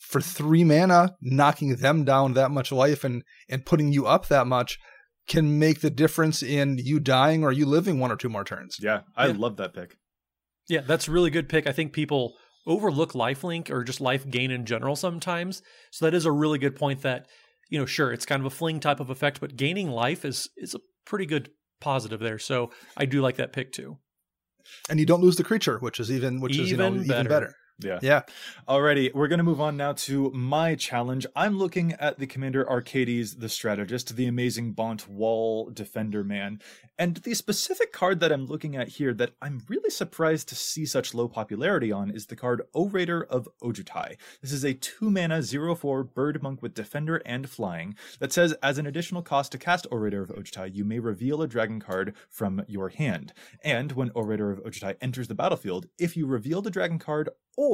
[0.01, 4.47] for three mana, knocking them down that much life and and putting you up that
[4.47, 4.77] much
[5.27, 8.77] can make the difference in you dying or you living one or two more turns.
[8.81, 9.35] Yeah, I yeah.
[9.37, 9.95] love that pick.
[10.67, 11.67] Yeah, that's a really good pick.
[11.67, 12.33] I think people
[12.65, 15.61] overlook lifelink or just life gain in general sometimes.
[15.91, 17.27] So that is a really good point that,
[17.69, 20.49] you know, sure, it's kind of a fling type of effect, but gaining life is
[20.57, 22.39] is a pretty good positive there.
[22.39, 23.97] So I do like that pick too.
[24.89, 27.03] And you don't lose the creature, which is even which even is you know, better.
[27.03, 27.53] even better.
[27.83, 27.99] Yeah.
[28.01, 28.21] Yeah.
[28.67, 31.25] Alrighty, we're going to move on now to my challenge.
[31.35, 36.59] I'm looking at the Commander Arcades, the strategist, the amazing Bant Wall Defender man.
[36.97, 40.85] And the specific card that I'm looking at here that I'm really surprised to see
[40.85, 44.17] such low popularity on is the card Orator of Ojutai.
[44.41, 48.53] This is a 2 mana 0 4 bird monk with Defender and Flying that says,
[48.61, 52.13] as an additional cost to cast Orator of Ojutai, you may reveal a dragon card
[52.29, 53.33] from your hand.
[53.63, 57.70] And when Orator of Ojutai enters the battlefield, if you reveal the dragon card or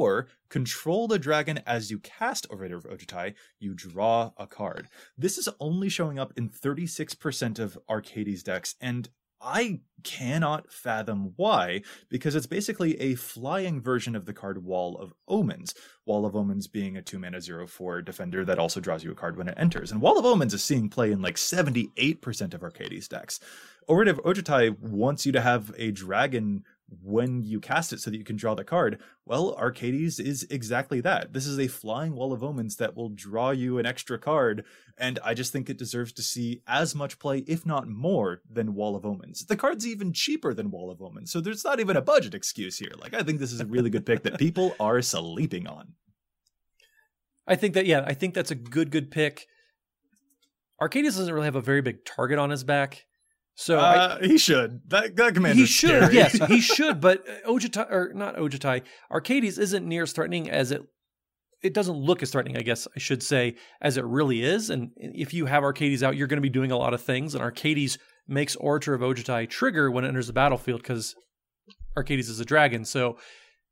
[0.48, 4.88] control the dragon as you cast Orator of Ojutai, you draw a card.
[5.16, 9.08] This is only showing up in 36% of Arcades decks, and
[9.40, 15.12] I cannot fathom why, because it's basically a flying version of the card Wall of
[15.28, 15.74] Omens.
[16.06, 19.14] Wall of Omens being a 2 mana 0 4 defender that also draws you a
[19.14, 19.92] card when it enters.
[19.92, 23.38] And Wall of Omens is seeing play in like 78% of Arcades decks.
[23.86, 26.64] Orator of Ojutai wants you to have a dragon
[27.02, 28.98] when you cast it so that you can draw the card.
[29.26, 31.32] Well, Arcades is exactly that.
[31.32, 34.64] This is a flying wall of omens that will draw you an extra card,
[34.96, 38.74] and I just think it deserves to see as much play, if not more, than
[38.74, 39.44] Wall of Omens.
[39.44, 42.78] The card's even cheaper than Wall of Omens, so there's not even a budget excuse
[42.78, 42.92] here.
[42.98, 45.92] Like, I think this is a really good pick that people are sleeping on.
[47.46, 49.46] I think that yeah, I think that's a good good pick.
[50.80, 53.07] Arcades doesn't really have a very big target on his back.
[53.60, 54.82] So uh, I, he should.
[54.86, 55.58] That, that commander.
[55.58, 56.12] He should.
[56.12, 57.00] yes, he should.
[57.00, 60.82] But Ojutai or not Ojutai, Arcades isn't near as threatening as it.
[61.60, 64.70] It doesn't look as threatening, I guess I should say, as it really is.
[64.70, 67.34] And if you have Arcades out, you're going to be doing a lot of things.
[67.34, 71.16] And Arcades makes Orator of Ojutai trigger when it enters the battlefield because
[71.96, 72.84] Arcades is a dragon.
[72.84, 73.18] So,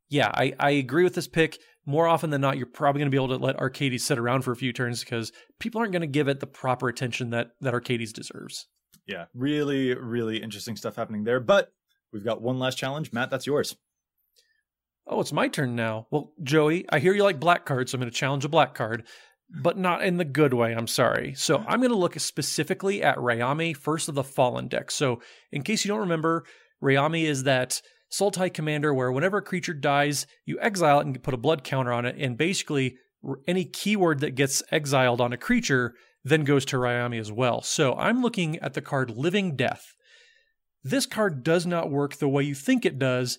[0.08, 1.60] yeah, I, I agree with this pick.
[1.86, 4.42] More often than not, you're probably going to be able to let Arcades sit around
[4.42, 7.50] for a few turns because people aren't going to give it the proper attention that
[7.60, 8.66] that Arcades deserves
[9.06, 11.40] yeah, really, really interesting stuff happening there.
[11.40, 11.72] But
[12.12, 13.12] we've got one last challenge.
[13.12, 13.76] Matt, that's yours.
[15.06, 16.08] Oh, it's my turn now.
[16.10, 18.74] Well, Joey, I hear you like black cards, so I'm going to challenge a black
[18.74, 19.04] card,
[19.62, 20.74] but not in the good way.
[20.74, 21.34] I'm sorry.
[21.34, 24.90] So I'm going to look specifically at Rayami, first of the Fallen deck.
[24.90, 25.20] So,
[25.52, 26.44] in case you don't remember,
[26.82, 31.34] Rayami is that Sultai commander where whenever a creature dies, you exile it and put
[31.34, 32.96] a blood counter on it, and basically
[33.46, 35.94] any keyword that gets exiled on a creature
[36.26, 37.62] then goes to Rayami as well.
[37.62, 39.94] So I'm looking at the card Living Death.
[40.82, 43.38] This card does not work the way you think it does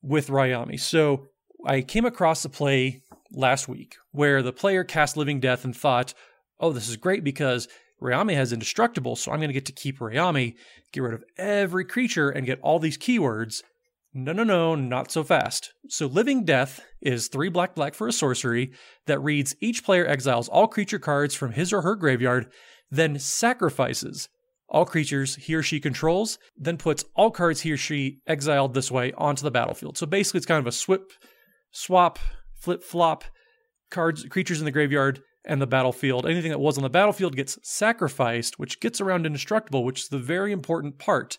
[0.00, 0.78] with Rayami.
[0.78, 1.26] So
[1.66, 6.14] I came across a play last week where the player cast Living Death and thought,
[6.60, 7.66] oh, this is great because
[8.00, 10.54] Rayami has indestructible, so I'm going to get to keep Rayami,
[10.92, 13.64] get rid of every creature, and get all these keywords.
[14.12, 15.72] No, no, no, not so fast.
[15.88, 18.72] So Living Death is three black black for a sorcery
[19.06, 22.50] that reads each player exiles all creature cards from his or her graveyard,
[22.90, 24.28] then sacrifices
[24.68, 28.90] all creatures he or she controls, then puts all cards he or she exiled this
[28.90, 29.96] way onto the battlefield.
[29.96, 31.12] So basically it's kind of a swip,
[31.70, 32.18] swap,
[32.54, 33.24] flip flop,
[33.90, 36.26] cards, creatures in the graveyard and the battlefield.
[36.26, 40.18] Anything that was on the battlefield gets sacrificed, which gets around indestructible, which is the
[40.18, 41.38] very important part.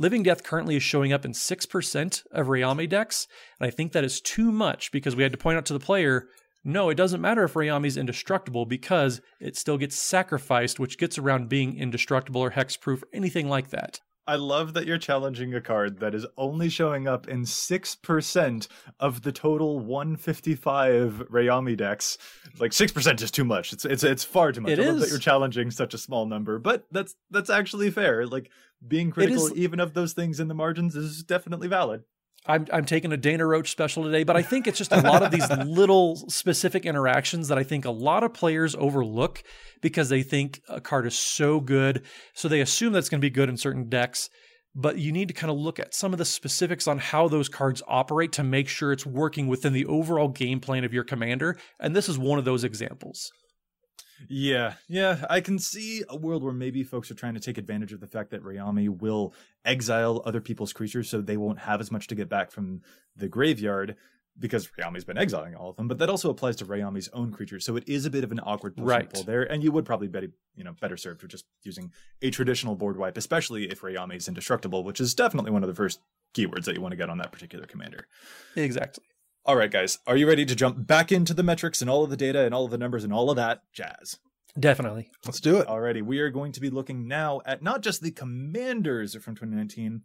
[0.00, 3.26] Living Death currently is showing up in 6% of Rayami decks,
[3.58, 5.80] and I think that is too much because we had to point out to the
[5.80, 6.28] player
[6.64, 11.48] no, it doesn't matter if Rayami's indestructible because it still gets sacrificed, which gets around
[11.48, 14.00] being indestructible or hexproof or anything like that.
[14.28, 18.68] I love that you're challenging a card that is only showing up in 6%
[19.00, 22.18] of the total 155 Rayami decks.
[22.60, 23.72] Like 6% is too much.
[23.72, 24.72] It's it's it's far too much.
[24.72, 24.88] It I is.
[24.88, 28.26] love that you're challenging such a small number, but that's that's actually fair.
[28.26, 28.50] Like
[28.86, 32.02] being critical even of those things in the margins is definitely valid.
[32.46, 35.22] I'm I'm taking a Dana Roach special today, but I think it's just a lot
[35.22, 39.42] of these little specific interactions that I think a lot of players overlook
[39.82, 43.30] because they think a card is so good, so they assume that's going to be
[43.30, 44.30] good in certain decks.
[44.74, 47.48] But you need to kind of look at some of the specifics on how those
[47.48, 51.56] cards operate to make sure it's working within the overall game plan of your commander.
[51.80, 53.32] And this is one of those examples.
[54.28, 57.92] Yeah, yeah, I can see a world where maybe folks are trying to take advantage
[57.92, 61.90] of the fact that Rayami will exile other people's creatures so they won't have as
[61.90, 62.82] much to get back from
[63.16, 63.96] the graveyard
[64.38, 67.64] because Rayami's been exiling all of them, but that also applies to Rayami's own creatures.
[67.64, 69.12] So it is a bit of an awkward push Right.
[69.12, 72.30] pull there, and you would probably be you know better served with just using a
[72.30, 76.00] traditional board wipe, especially if Rayami is indestructible, which is definitely one of the first
[76.34, 78.06] keywords that you want to get on that particular commander.
[78.54, 79.04] Exactly.
[79.48, 82.10] All right, guys, are you ready to jump back into the metrics and all of
[82.10, 84.18] the data and all of the numbers and all of that jazz?
[84.60, 85.10] Definitely.
[85.24, 85.66] Let's do it.
[85.66, 90.02] Alrighty, we are going to be looking now at not just the commanders from 2019,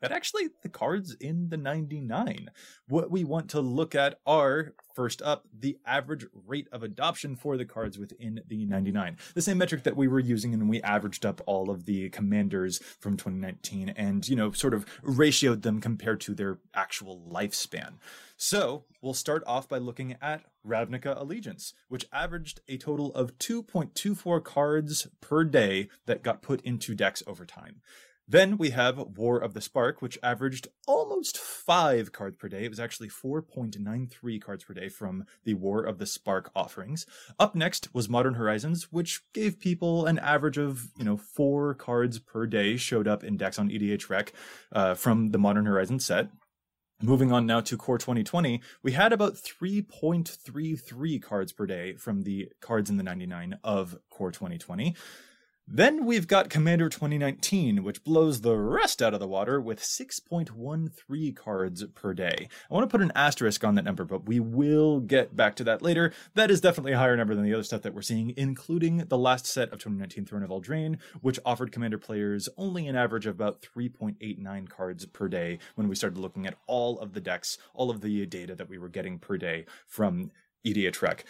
[0.00, 2.50] but actually the cards in the 99.
[2.88, 7.56] What we want to look at are, first up, the average rate of adoption for
[7.56, 9.16] the cards within the 99.
[9.34, 12.78] The same metric that we were using when we averaged up all of the commanders
[13.00, 17.94] from 2019 and, you know, sort of ratioed them compared to their actual lifespan.
[18.36, 24.44] So we'll start off by looking at Ravnica Allegiance, which averaged a total of 2.24
[24.44, 27.80] cards per day that got put into decks over time.
[28.28, 32.64] Then we have War of the Spark, which averaged almost five cards per day.
[32.64, 37.06] It was actually 4.93 cards per day from the War of the Spark offerings.
[37.38, 42.18] Up next was Modern Horizons, which gave people an average of, you know, four cards
[42.18, 44.30] per day showed up in decks on EDHREC
[44.72, 46.28] uh, from the Modern Horizons set.
[47.02, 52.48] Moving on now to Core 2020, we had about 3.33 cards per day from the
[52.60, 54.96] cards in the 99 of Core 2020.
[55.68, 61.34] Then we've got Commander 2019, which blows the rest out of the water with 6.13
[61.34, 62.48] cards per day.
[62.70, 65.64] I want to put an asterisk on that number, but we will get back to
[65.64, 66.12] that later.
[66.34, 69.18] That is definitely a higher number than the other stuff that we're seeing, including the
[69.18, 73.34] last set of 2019 Throne of Eldraine, which offered Commander players only an average of
[73.34, 77.90] about 3.89 cards per day when we started looking at all of the decks, all
[77.90, 80.30] of the data that we were getting per day from
[80.64, 81.24] EDHREC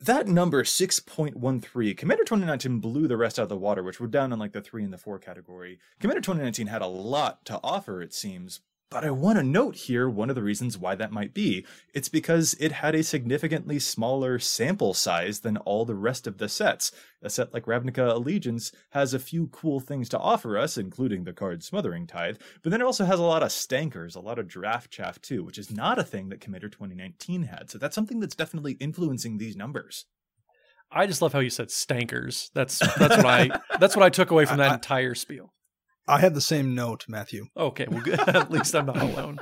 [0.00, 4.32] that number 6.13 commander 2019 blew the rest out of the water which were down
[4.32, 5.78] in like the 3 and the 4 category.
[6.00, 8.60] Commander 2019 had a lot to offer it seems
[8.90, 11.66] but I want to note here one of the reasons why that might be.
[11.92, 16.48] It's because it had a significantly smaller sample size than all the rest of the
[16.48, 16.92] sets.
[17.20, 21.32] A set like Ravnica Allegiance has a few cool things to offer us, including the
[21.32, 24.46] card Smothering Tithe, but then it also has a lot of stankers, a lot of
[24.46, 27.70] draft chaff too, which is not a thing that Commander 2019 had.
[27.70, 30.04] So that's something that's definitely influencing these numbers.
[30.90, 32.50] I just love how you said stankers.
[32.54, 35.52] That's that's what I that's what I took away from that entire spiel.
[36.08, 37.46] I had the same note, Matthew.
[37.56, 38.20] Okay, well, good.
[38.28, 39.38] at least I'm not alone.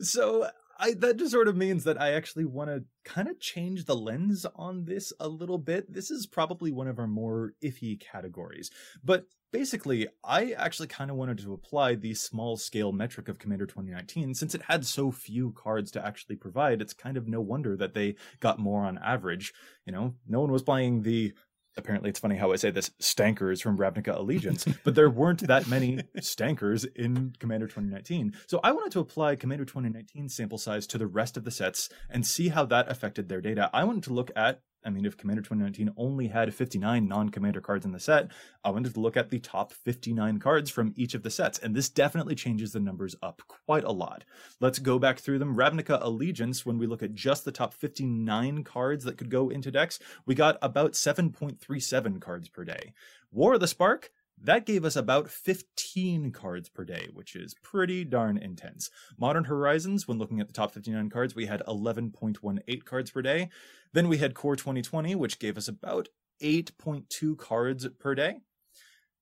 [0.00, 3.84] so I that just sort of means that I actually want to kind of change
[3.84, 5.92] the lens on this a little bit.
[5.92, 8.70] This is probably one of our more iffy categories,
[9.02, 13.66] but basically, I actually kind of wanted to apply the small scale metric of Commander
[13.66, 16.82] 2019 since it had so few cards to actually provide.
[16.82, 19.54] It's kind of no wonder that they got more on average.
[19.86, 21.34] You know, no one was playing the
[21.76, 25.66] apparently it's funny how I say this stankers from Ravnica Allegiance, but there weren't that
[25.66, 28.34] many stankers in Commander 2019.
[28.46, 31.88] So I wanted to apply Commander 2019 sample size to the rest of the sets
[32.10, 33.70] and see how that affected their data.
[33.72, 37.60] I wanted to look at I mean, if Commander 2019 only had 59 non commander
[37.60, 38.30] cards in the set,
[38.62, 41.74] I wanted to look at the top 59 cards from each of the sets, and
[41.74, 44.24] this definitely changes the numbers up quite a lot.
[44.60, 45.56] Let's go back through them.
[45.56, 49.70] Ravnica Allegiance, when we look at just the top 59 cards that could go into
[49.70, 52.92] decks, we got about 7.37 cards per day.
[53.32, 54.10] War of the Spark,
[54.42, 58.90] that gave us about 15 cards per day, which is pretty darn intense.
[59.18, 63.48] Modern Horizons, when looking at the top 59 cards, we had 11.18 cards per day.
[63.92, 66.08] Then we had Core 2020, which gave us about
[66.42, 68.40] 8.2 cards per day.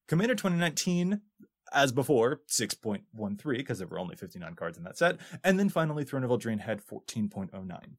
[0.09, 1.21] Commander 2019,
[1.73, 5.19] as before, 6.13, because there were only 59 cards in that set.
[5.45, 7.97] And then finally, Throne of Eldraine had 14.09.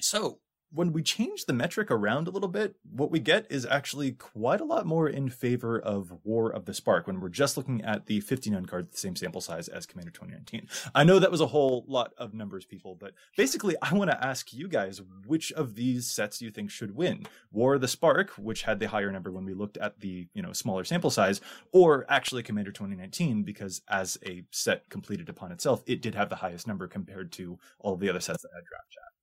[0.00, 0.40] So,
[0.76, 4.60] when we change the metric around a little bit, what we get is actually quite
[4.60, 8.04] a lot more in favor of War of the Spark when we're just looking at
[8.04, 10.68] the 59 cards, the same sample size as Commander 2019.
[10.94, 14.22] I know that was a whole lot of numbers, people, but basically, I want to
[14.22, 18.32] ask you guys which of these sets you think should win: War of the Spark,
[18.32, 21.40] which had the higher number when we looked at the you know smaller sample size,
[21.72, 26.36] or actually Commander 2019 because as a set completed upon itself, it did have the
[26.36, 29.15] highest number compared to all the other sets that had draft chat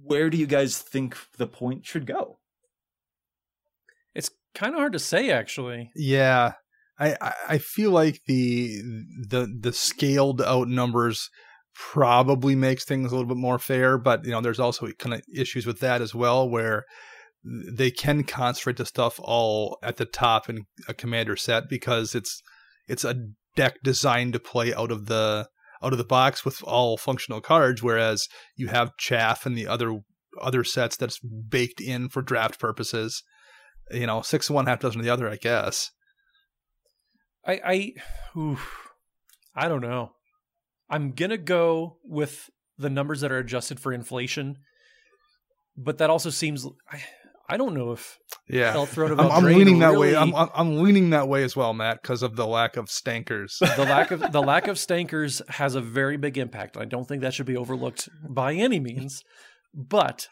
[0.00, 2.38] where do you guys think the point should go?
[4.14, 5.90] It's kind of hard to say, actually.
[5.94, 6.52] Yeah,
[6.98, 7.16] I
[7.48, 8.80] I feel like the
[9.28, 11.30] the the scaled out numbers
[11.74, 15.22] probably makes things a little bit more fair, but you know, there's also kind of
[15.34, 16.84] issues with that as well, where
[17.44, 22.42] they can concentrate the stuff all at the top in a commander set because it's
[22.88, 25.48] it's a deck designed to play out of the
[25.82, 30.00] out of the box with all functional cards, whereas you have chaff and the other
[30.40, 33.22] other sets that's baked in for draft purposes.
[33.90, 35.90] You know, six and one, half dozen of the other, I guess.
[37.46, 38.90] I I oof,
[39.54, 40.12] I don't know.
[40.88, 44.58] I'm gonna go with the numbers that are adjusted for inflation,
[45.76, 46.66] but that also seems.
[46.90, 47.02] I,
[47.52, 50.16] I don't know if yeah, I'm, I'm leaning that way.
[50.16, 53.58] I'm, I'm leaning that way as well, Matt, because of the lack of stankers.
[53.76, 56.78] the lack of the lack of stankers has a very big impact.
[56.78, 59.22] I don't think that should be overlooked by any means.
[59.74, 60.28] But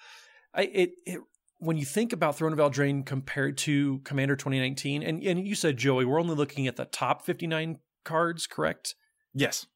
[0.54, 1.20] I, it, it
[1.58, 5.76] when you think about Throne of Eldraine compared to Commander 2019, and and you said
[5.76, 8.94] Joey, we're only looking at the top 59 cards, correct?
[9.34, 9.66] Yes.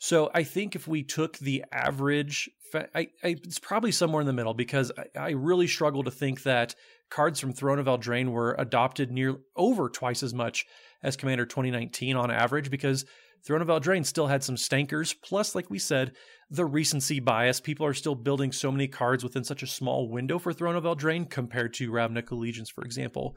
[0.00, 4.32] So I think if we took the average, I, I, it's probably somewhere in the
[4.32, 6.74] middle because I, I, really struggle to think that
[7.10, 10.64] cards from Throne of Eldraine were adopted near over twice as much
[11.02, 13.04] as Commander 2019 on average because
[13.44, 15.14] Throne of Eldraine still had some stankers.
[15.22, 16.12] Plus, like we said,
[16.48, 17.60] the recency bias.
[17.60, 20.84] People are still building so many cards within such a small window for Throne of
[20.84, 23.36] Eldraine compared to Ravnica Allegiance, for example.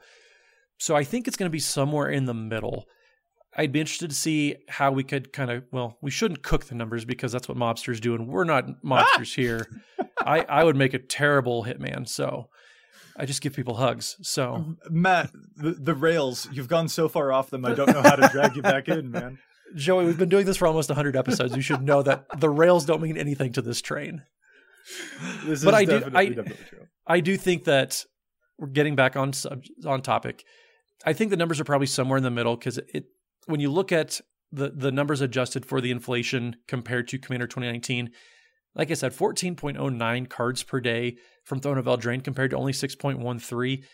[0.78, 2.86] So I think it's going to be somewhere in the middle.
[3.56, 6.74] I'd be interested to see how we could kind of well, we shouldn't cook the
[6.74, 9.66] numbers because that's what mobsters do, and we're not mobsters here.
[10.18, 12.48] I I would make a terrible hitman, so
[13.16, 14.16] I just give people hugs.
[14.22, 17.64] So Matt, the, the rails, you've gone so far off them.
[17.64, 19.38] I don't know how to drag you back in, man.
[19.76, 21.56] Joey, we've been doing this for almost 100 episodes.
[21.56, 24.22] You should know that the rails don't mean anything to this train.
[25.46, 26.36] This but I do, I,
[27.06, 28.04] I do think that
[28.58, 29.32] we're getting back on
[29.86, 30.44] on topic.
[31.04, 33.06] I think the numbers are probably somewhere in the middle because it
[33.46, 34.20] when you look at
[34.52, 38.10] the the numbers adjusted for the inflation compared to Commander 2019,
[38.74, 43.84] like I said, 14.09 cards per day from Throne of Eldraine compared to only 6.13.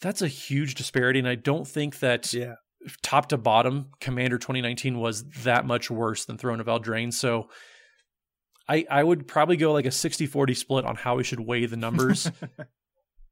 [0.00, 2.54] That's a huge disparity, and I don't think that yeah.
[3.02, 7.12] top to bottom, Commander 2019 was that much worse than Throne of Eldraine.
[7.12, 7.48] So
[8.68, 11.76] I I would probably go like a 60-40 split on how we should weigh the
[11.76, 12.30] numbers.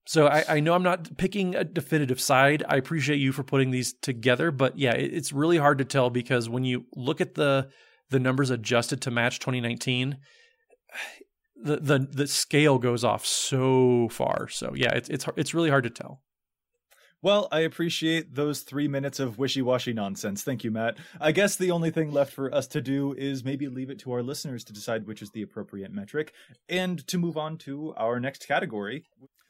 [0.06, 2.62] So I, I, know I'm not picking a definitive side.
[2.68, 6.10] I appreciate you for putting these together, but yeah, it, it's really hard to tell
[6.10, 7.68] because when you look at the
[8.10, 10.18] the numbers adjusted to match 2019,
[11.60, 14.48] the the the scale goes off so far.
[14.48, 16.22] So yeah, it's it's it's really hard to tell.
[17.22, 20.44] Well, I appreciate those three minutes of wishy washy nonsense.
[20.44, 20.98] Thank you, Matt.
[21.20, 24.12] I guess the only thing left for us to do is maybe leave it to
[24.12, 26.32] our listeners to decide which is the appropriate metric
[26.68, 29.06] and to move on to our next category,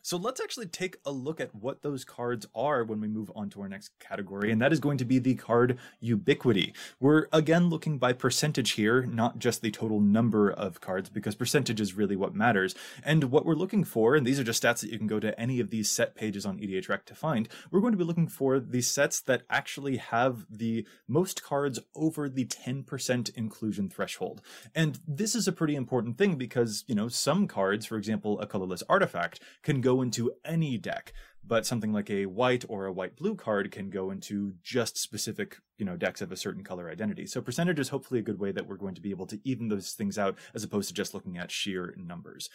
[0.07, 3.51] so let's actually take a look at what those cards are when we move on
[3.51, 6.73] to our next category, and that is going to be the card ubiquity.
[7.01, 11.81] We're again looking by percentage here, not just the total number of cards, because percentage
[11.81, 12.77] is really what matters.
[13.03, 15.37] And what we're looking for, and these are just stats that you can go to
[15.41, 18.61] any of these set pages on EDHREC to find, we're going to be looking for
[18.61, 24.41] the sets that actually have the most cards over the 10% inclusion threshold.
[24.73, 28.47] And this is a pretty important thing because, you know, some cards, for example, a
[28.47, 31.13] colorless artifact, can go into any deck,
[31.45, 35.57] but something like a white or a white blue card can go into just specific,
[35.79, 37.27] you know, decks of a certain color identity.
[37.27, 39.69] So percentage is hopefully a good way that we're going to be able to even
[39.69, 42.49] those things out as opposed to just looking at sheer numbers.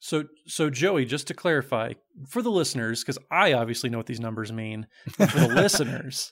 [0.00, 1.94] So, so Joey, just to clarify
[2.28, 4.86] for the listeners, because I obviously know what these numbers mean.
[5.12, 6.30] For the listeners,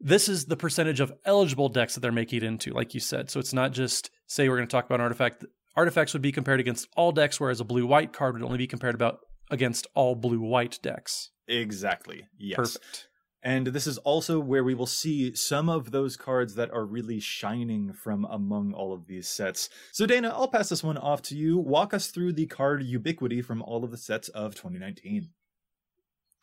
[0.00, 3.30] this is the percentage of eligible decks that they're making it into, like you said.
[3.30, 5.44] So it's not just say we're going to talk about an artifact.
[5.76, 8.66] Artifacts would be compared against all decks, whereas a blue white card would only be
[8.66, 11.30] compared about against all blue white decks.
[11.48, 12.26] Exactly.
[12.38, 12.56] Yes.
[12.56, 13.08] Perfect.
[13.44, 17.20] And this is also where we will see some of those cards that are really
[17.20, 19.68] shining from among all of these sets.
[19.92, 21.58] So, Dana, I'll pass this one off to you.
[21.58, 25.28] Walk us through the card ubiquity from all of the sets of 2019.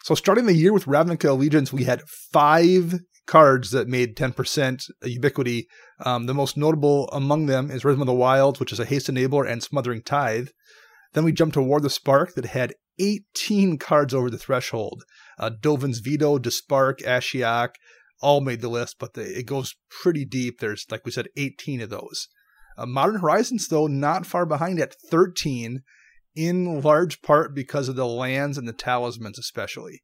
[0.04, 5.68] So, starting the year with Ravnica Allegiance, we had five cards that made 10% ubiquity.
[6.06, 9.10] Um, the most notable among them is Rhythm of the Wild, which is a haste
[9.10, 10.50] enabler and smothering tithe.
[11.14, 15.04] Then we jumped to War the Spark that had 18 cards over the threshold.
[15.40, 17.72] Uh, Dovin's Veto, Despark, Ashiok,
[18.22, 20.60] all made the list, but the, it goes pretty deep.
[20.60, 22.28] There's, like we said, 18 of those.
[22.78, 25.82] Uh, Modern Horizons, though, not far behind at 13,
[26.36, 30.02] in large part because of the lands and the talismans, especially.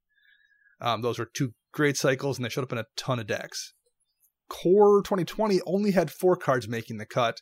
[0.81, 3.73] Um, those were two great cycles, and they showed up in a ton of decks.
[4.49, 7.41] Core 2020 only had four cards making the cut,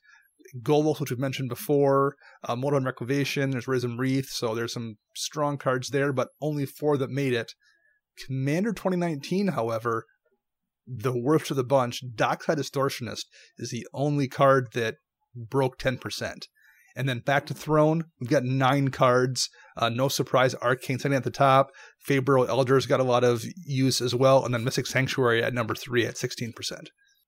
[0.61, 2.15] Golos, which we've mentioned before,
[2.47, 6.97] uh, and Reclamation, there's Risen Reef, so there's some strong cards there, but only four
[6.97, 7.53] that made it.
[8.25, 10.05] Commander 2019, however,
[10.87, 13.25] the worst of the bunch, Dockside Extortionist
[13.57, 14.95] is the only card that
[15.35, 16.47] broke 10%.
[16.95, 19.49] And then back to Throne, we've got nine cards.
[19.75, 21.71] Uh, no surprise, Arcane sitting at the top.
[22.07, 24.45] Faeburrow Elders got a lot of use as well.
[24.45, 26.53] And then Mystic Sanctuary at number three at 16%.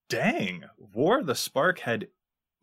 [0.10, 0.64] Dang.
[0.78, 2.08] War the Spark had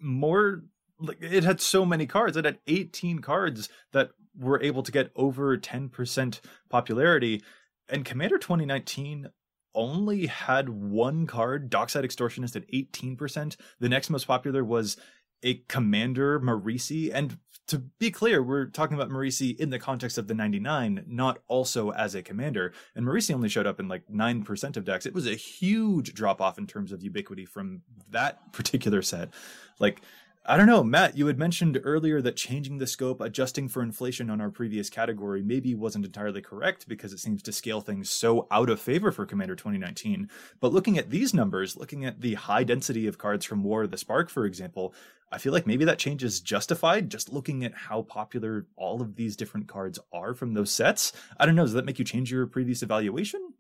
[0.05, 0.63] more
[1.01, 2.37] like it had so many cards.
[2.37, 7.43] It had 18 cards that were able to get over 10% popularity.
[7.89, 9.29] And commander 2019
[9.75, 14.97] only had one card dockside extortionist at 18% the next most popular was
[15.43, 17.39] a commander marisi and
[17.69, 21.91] to be clear we're talking about marisi in the context of the 99 not also
[21.93, 22.75] as a commander.
[22.95, 25.07] And marisi only showed up in like 9% of decks.
[25.07, 29.31] It was a huge drop off in terms of ubiquity from that particular set.
[29.79, 30.03] Like
[30.47, 34.29] I don't know, Matt, you had mentioned earlier that changing the scope, adjusting for inflation
[34.29, 38.47] on our previous category maybe wasn't entirely correct because it seems to scale things so
[38.51, 40.29] out of favor for Commander 2019.
[40.61, 43.91] But looking at these numbers, looking at the high density of cards from War of
[43.91, 44.93] the Spark, for example,
[45.33, 49.17] I feel like maybe that change is justified just looking at how popular all of
[49.17, 51.13] these different cards are from those sets.
[51.41, 53.55] I don't know, does that make you change your previous evaluation?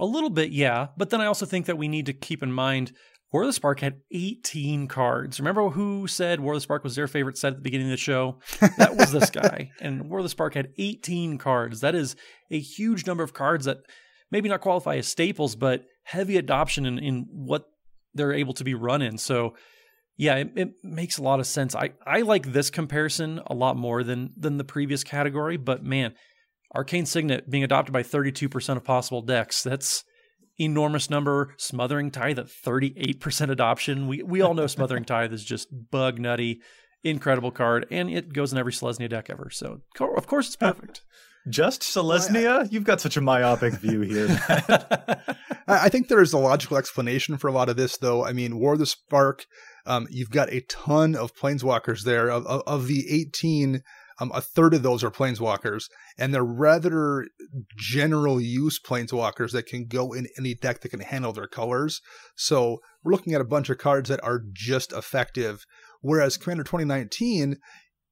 [0.00, 0.88] A little bit, yeah.
[0.96, 2.90] But then I also think that we need to keep in mind
[3.32, 5.40] War of the Spark had 18 cards.
[5.40, 7.92] Remember who said War of the Spark was their favorite set at the beginning of
[7.92, 8.38] the show?
[8.76, 9.70] That was this guy.
[9.80, 11.80] And War of the Spark had 18 cards.
[11.80, 12.14] That is
[12.50, 13.78] a huge number of cards that
[14.30, 17.64] maybe not qualify as staples, but heavy adoption in, in what
[18.14, 19.16] they're able to be run in.
[19.16, 19.54] So
[20.16, 21.74] yeah, it, it, makes a lot of sense.
[21.74, 26.14] I, I like this comparison a lot more than than the previous category, but man,
[26.74, 30.04] Arcane Signet being adopted by 32% of possible decks, that's
[30.58, 31.54] enormous number.
[31.56, 34.06] Smothering Tithe at 38% adoption.
[34.08, 36.60] We we all know Smothering Tithe is just bug nutty,
[37.02, 39.50] incredible card, and it goes in every Selesnya deck ever.
[39.50, 41.02] So of course it's perfect.
[41.48, 42.70] Just Selesnya?
[42.70, 44.28] You've got such a myopic view here.
[45.66, 48.24] I think there is a logical explanation for a lot of this, though.
[48.24, 49.46] I mean, War of the Spark,
[49.84, 52.28] um, you've got a ton of planeswalkers there.
[52.28, 53.82] Of, of, of the 18
[54.22, 57.26] um, a third of those are planeswalkers, and they're rather
[57.76, 62.00] general use planeswalkers that can go in any deck that can handle their colors.
[62.36, 65.64] So we're looking at a bunch of cards that are just effective.
[66.02, 67.56] Whereas Commander 2019,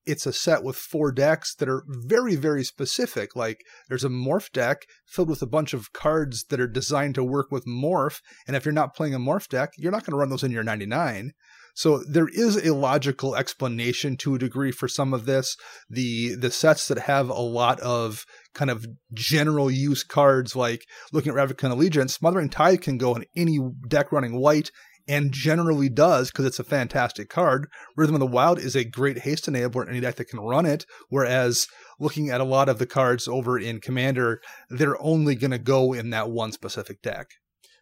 [0.05, 3.37] it's a set with four decks that are very, very specific.
[3.37, 7.25] Like there's a morph deck filled with a bunch of cards that are designed to
[7.25, 8.21] work with morph.
[8.49, 10.51] And if you're not playing a morph deck, you're not going to run those in
[10.51, 11.33] your 99.
[11.75, 15.57] So there is a logical explanation to a degree for some of this.
[15.89, 21.33] The the sets that have a lot of kind of general use cards, like looking
[21.33, 23.59] at Ravnica Allegiance, Smothering Tithe can go in any
[23.89, 24.71] deck running white
[25.09, 27.67] and generally does because it's a fantastic card.
[27.97, 30.67] Rhythm of the Wild is a great haste enabler in any deck that can run
[30.67, 31.67] it, whereas
[31.99, 35.93] looking at a lot of the cards over in Commander, they're only going to go
[35.93, 37.27] in that one specific deck.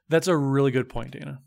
[0.09, 1.41] That's a really good point, Dana.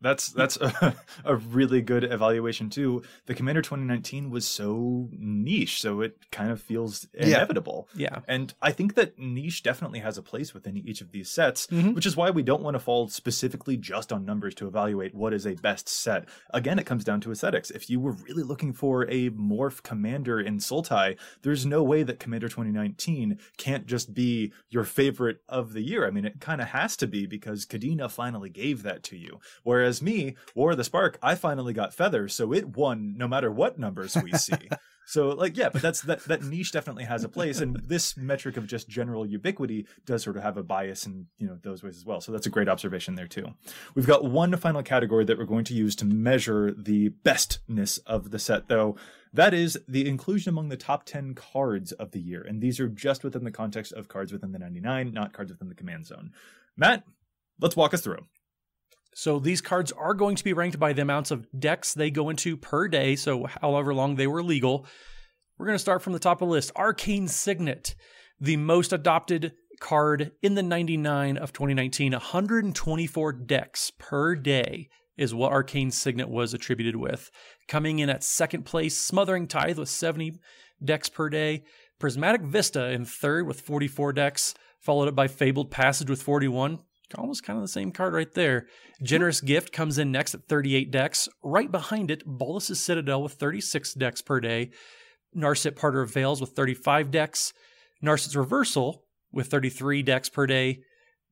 [0.00, 0.94] That's that's a,
[1.24, 3.02] a, really good evaluation too.
[3.26, 7.88] The Commander 2019 was so niche, so it kind of feels inevitable.
[7.94, 8.08] Yeah.
[8.12, 8.20] yeah.
[8.26, 11.92] And I think that niche definitely has a place within each of these sets, mm-hmm.
[11.92, 15.34] which is why we don't want to fall specifically just on numbers to evaluate what
[15.34, 16.28] is a best set.
[16.54, 17.70] Again, it comes down to aesthetics.
[17.70, 22.20] If you were really looking for a morph commander in Sultai, there's no way that
[22.20, 26.06] Commander 2019 can't just be your favorite of the year.
[26.06, 29.40] I mean, it kind of has to be because Kadena finally gave that to you.
[29.62, 33.26] Whereas Whereas me, War of the Spark, I finally got feathers, so it won no
[33.26, 34.68] matter what numbers we see.
[35.04, 38.56] so like yeah, but that's that that niche definitely has a place, and this metric
[38.56, 41.96] of just general ubiquity does sort of have a bias in you know those ways
[41.96, 42.20] as well.
[42.20, 43.48] So that's a great observation there too.
[43.96, 48.30] We've got one final category that we're going to use to measure the bestness of
[48.30, 48.94] the set, though.
[49.32, 52.42] That is the inclusion among the top 10 cards of the year.
[52.42, 55.68] And these are just within the context of cards within the 99, not cards within
[55.68, 56.30] the command zone.
[56.76, 57.04] Matt,
[57.60, 58.26] let's walk us through.
[59.14, 62.30] So these cards are going to be ranked by the amounts of decks they go
[62.30, 64.86] into per day, so however long they were legal.
[65.58, 66.72] We're going to start from the top of the list.
[66.76, 67.94] Arcane Signet,
[68.40, 75.52] the most adopted card in the 99 of 2019, 124 decks per day is what
[75.52, 77.30] Arcane Signet was attributed with.
[77.68, 80.38] Coming in at second place, Smothering Tithe with 70
[80.82, 81.64] decks per day,
[81.98, 86.78] Prismatic Vista in third with 44 decks, followed up by Fabled Passage with 41
[87.18, 88.66] almost kind of the same card right there.
[89.02, 91.28] Generous Gift comes in next at 38 decks.
[91.42, 94.70] Right behind it, Bolas's Citadel with 36 decks per day.
[95.36, 97.52] Narset Parter of Veils with 35 decks.
[98.02, 100.80] Narset's Reversal with 33 decks per day.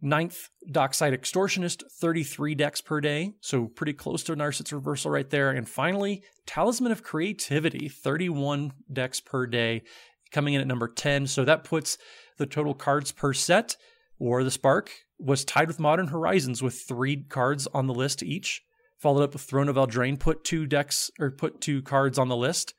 [0.01, 3.33] Ninth, Dockside Extortionist, 33 decks per day.
[3.41, 5.51] So pretty close to Narset's Reversal right there.
[5.51, 9.83] And finally, Talisman of Creativity, 31 decks per day,
[10.31, 11.26] coming in at number 10.
[11.26, 11.99] So that puts
[12.37, 13.76] the total cards per set
[14.20, 18.62] or the Spark was tied with Modern Horizons with three cards on the list each.
[18.99, 22.37] Followed up with Throne of Eldraine, put two decks or put two cards on the
[22.37, 22.75] list.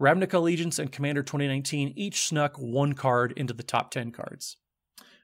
[0.00, 4.56] Ravnica Allegiance and Commander 2019 each snuck one card into the top 10 cards.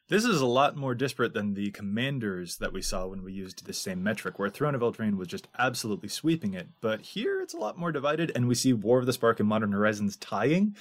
[0.08, 3.64] This is a lot more disparate than the commanders that we saw when we used
[3.64, 6.68] the same metric, where Throne of Eldraine was just absolutely sweeping it.
[6.80, 9.48] But here it's a lot more divided, and we see War of the Spark and
[9.48, 10.74] Modern Horizons tying.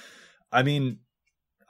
[0.50, 0.98] I mean,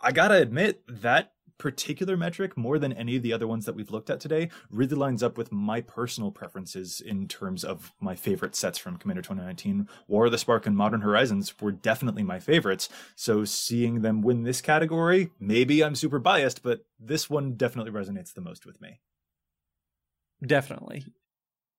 [0.03, 3.91] I gotta admit, that particular metric, more than any of the other ones that we've
[3.91, 8.57] looked at today, really lines up with my personal preferences in terms of my favorite
[8.57, 9.87] sets from Commander 2019.
[10.09, 12.89] War of the Spark and Modern Horizons were definitely my favorites.
[13.15, 18.33] So seeing them win this category, maybe I'm super biased, but this one definitely resonates
[18.33, 19.01] the most with me.
[20.45, 21.05] Definitely.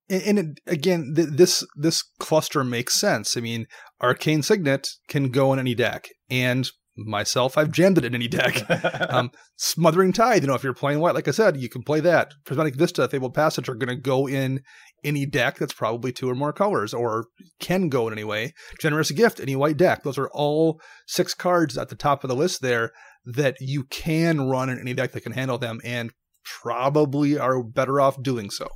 [0.09, 3.35] And, and it, again, th- this this cluster makes sense.
[3.35, 3.65] I mean,
[4.01, 8.63] Arcane Signet can go in any deck, and myself, I've jammed it in any deck.
[9.09, 11.99] um, Smothering Tithe, you know, if you're playing white, like I said, you can play
[12.01, 12.33] that.
[12.45, 14.61] Prismatic Vista, Fabled Passage are going to go in
[15.03, 17.25] any deck that's probably two or more colors, or
[17.59, 18.53] can go in any way.
[18.79, 20.03] Generous Gift, any white deck.
[20.03, 22.91] Those are all six cards at the top of the list there
[23.25, 26.11] that you can run in any deck that can handle them, and
[26.43, 28.67] probably are better off doing so.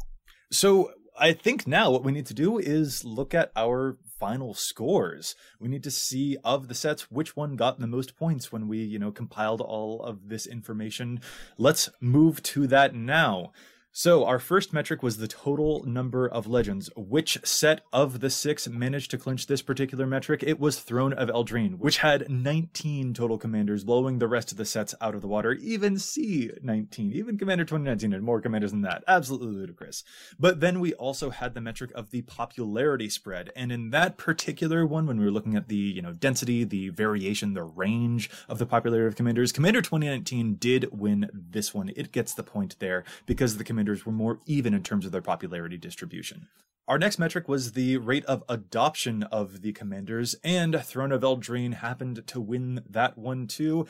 [0.52, 5.36] So I think now what we need to do is look at our final scores.
[5.60, 8.80] We need to see of the sets which one got the most points when we,
[8.80, 11.20] you know, compiled all of this information.
[11.58, 13.52] Let's move to that now.
[13.98, 16.90] So, our first metric was the total number of legends.
[16.98, 20.44] Which set of the six managed to clinch this particular metric?
[20.46, 24.66] It was Throne of Eldraine, which had 19 total commanders, blowing the rest of the
[24.66, 25.54] sets out of the water.
[25.54, 29.02] Even C19, even Commander 2019 had more commanders than that.
[29.08, 30.04] Absolutely ludicrous.
[30.38, 33.50] But then we also had the metric of the popularity spread.
[33.56, 36.90] And in that particular one, when we were looking at the, you know, density, the
[36.90, 41.94] variation, the range of the popularity of commanders, Commander 2019 did win this one.
[41.96, 45.12] It gets the point there because the commander commanders were more even in terms of
[45.12, 46.48] their popularity distribution.
[46.88, 51.76] Our next metric was the rate of adoption of the commanders, and Throne of Eldraine
[51.76, 53.86] happened to win that one too.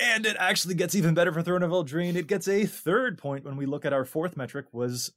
[0.00, 2.16] And it actually gets even better for Throne of Eldraine.
[2.16, 5.12] It gets a third point when we look at our fourth metric was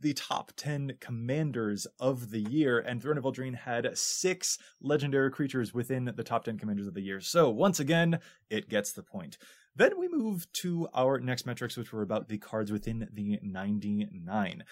[0.00, 5.72] the top 10 commanders of the year, and Throne of Eldraine had six legendary creatures
[5.72, 7.20] within the top 10 commanders of the year.
[7.20, 8.18] So once again,
[8.50, 9.38] it gets the point.
[9.76, 14.64] Then we move to our next metrics, which were about the cards within the 99.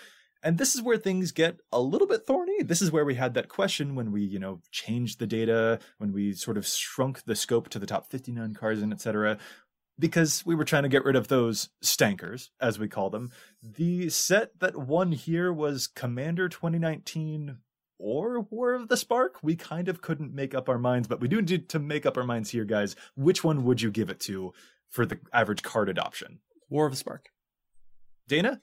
[0.44, 2.62] And this is where things get a little bit thorny.
[2.62, 6.12] This is where we had that question when we, you know, changed the data, when
[6.12, 9.38] we sort of shrunk the scope to the top 59 cards and etc.
[9.98, 13.30] Because we were trying to get rid of those stankers, as we call them.
[13.62, 17.58] The set that won here was Commander 2019
[17.98, 19.38] or War of the Spark.
[19.42, 22.16] We kind of couldn't make up our minds, but we do need to make up
[22.16, 22.96] our minds here, guys.
[23.14, 24.52] Which one would you give it to?
[24.92, 26.38] For the average card adoption.
[26.68, 27.30] War of the Spark.
[28.28, 28.60] Dana?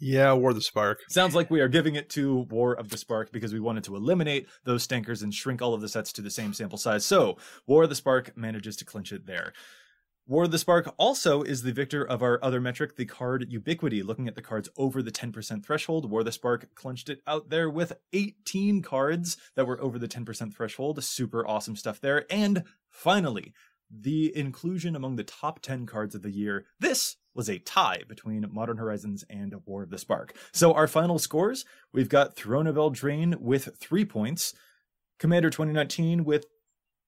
[0.00, 1.00] Yeah, War of the Spark.
[1.08, 3.94] Sounds like we are giving it to War of the Spark because we wanted to
[3.94, 7.06] eliminate those stankers and shrink all of the sets to the same sample size.
[7.06, 7.36] So,
[7.68, 9.52] War of the Spark manages to clinch it there.
[10.26, 14.02] War of the Spark also is the victor of our other metric, the card ubiquity.
[14.02, 17.50] Looking at the cards over the 10% threshold, War of the Spark clinched it out
[17.50, 21.02] there with 18 cards that were over the 10% threshold.
[21.04, 22.24] Super awesome stuff there.
[22.30, 23.52] And finally,
[23.92, 26.64] the inclusion among the top 10 cards of the year.
[26.80, 30.34] This was a tie between Modern Horizons and War of the Spark.
[30.52, 34.54] So our final scores, we've got Throne of Eldraine with 3 points,
[35.18, 36.46] Commander 2019 with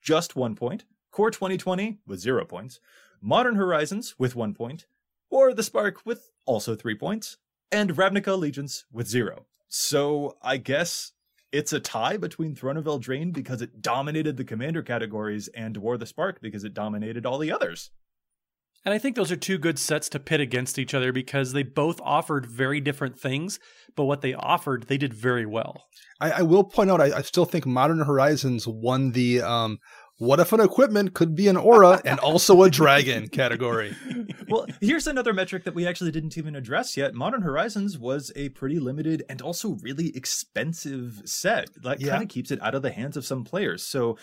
[0.03, 2.81] just 1 point, Core 2020 with 0 points,
[3.21, 4.87] Modern Horizons with 1 point,
[5.31, 7.39] War of the Spark with also 3 points,
[7.73, 9.47] and Ravnica Allegiance with 0.
[9.69, 11.13] So I guess
[11.55, 15.97] it's a tie between Throne of Eldraine because it dominated the commander categories and War
[15.97, 17.91] the Spark because it dominated all the others.
[18.85, 21.63] And I think those are two good sets to pit against each other because they
[21.63, 23.61] both offered very different things,
[23.95, 25.85] but what they offered, they did very well.
[26.21, 29.79] I, I will point out, I, I, still think Modern Horizons won the um,
[30.19, 33.97] what if an equipment could be an aura and also a dragon category?
[34.49, 37.15] well, here's another metric that we actually didn't even address yet.
[37.15, 41.71] Modern Horizons was a pretty limited and also really expensive set.
[41.83, 42.11] That yeah.
[42.11, 43.83] kind of keeps it out of the hands of some players.
[43.83, 44.17] So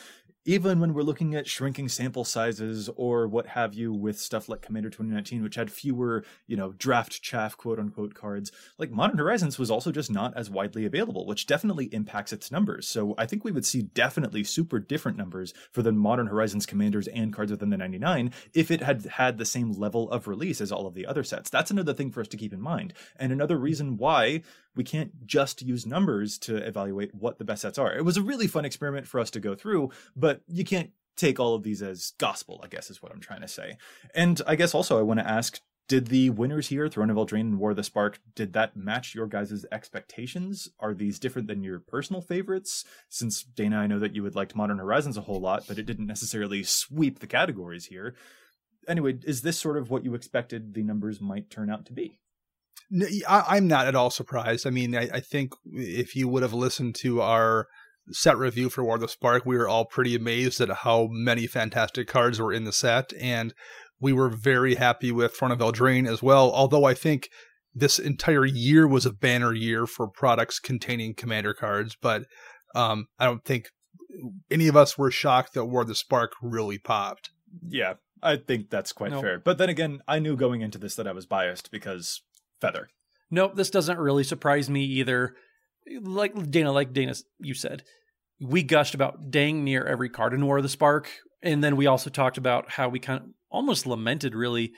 [0.45, 4.61] even when we're looking at shrinking sample sizes or what have you with stuff like
[4.61, 9.59] Commander 2019, which had fewer, you know, draft chaff quote unquote cards, like Modern Horizons
[9.59, 12.87] was also just not as widely available, which definitely impacts its numbers.
[12.87, 17.07] So I think we would see definitely super different numbers for the Modern Horizons commanders
[17.07, 20.71] and cards within the 99 if it had had the same level of release as
[20.71, 21.49] all of the other sets.
[21.49, 22.93] That's another thing for us to keep in mind.
[23.17, 24.41] And another reason why
[24.75, 27.93] we can't just use numbers to evaluate what the best sets are.
[27.93, 31.39] It was a really fun experiment for us to go through, but you can't take
[31.39, 33.77] all of these as gospel, I guess is what I'm trying to say.
[34.15, 35.59] And I guess also I want to ask
[35.91, 39.13] did the winners here, Throne of Eldraine and War of the Spark, did that match
[39.13, 40.69] your guys' expectations?
[40.79, 42.85] Are these different than your personal favorites?
[43.09, 45.85] Since Dana, I know that you had liked Modern Horizons a whole lot, but it
[45.85, 48.15] didn't necessarily sweep the categories here.
[48.87, 52.19] Anyway, is this sort of what you expected the numbers might turn out to be?
[53.27, 54.67] I, am not at all surprised.
[54.67, 57.67] I mean, I, I, think if you would have listened to our
[58.11, 61.47] set review for War of the Spark, we were all pretty amazed at how many
[61.47, 63.53] fantastic cards were in the set, and
[63.99, 66.51] we were very happy with Throne of Eldraine as well.
[66.51, 67.29] Although I think
[67.73, 72.23] this entire year was a banner year for products containing commander cards, but
[72.75, 73.69] um, I don't think
[74.49, 77.29] any of us were shocked that War of the Spark really popped.
[77.67, 79.23] Yeah, I think that's quite nope.
[79.23, 79.39] fair.
[79.39, 82.21] But then again, I knew going into this that I was biased because
[82.61, 82.89] feather.
[83.29, 85.35] Nope, this doesn't really surprise me either.
[86.01, 87.83] like Dana, like Dana, you said,
[88.39, 91.09] we gushed about dang near every card in War of the Spark,
[91.41, 94.73] and then we also talked about how we kind of almost lamented really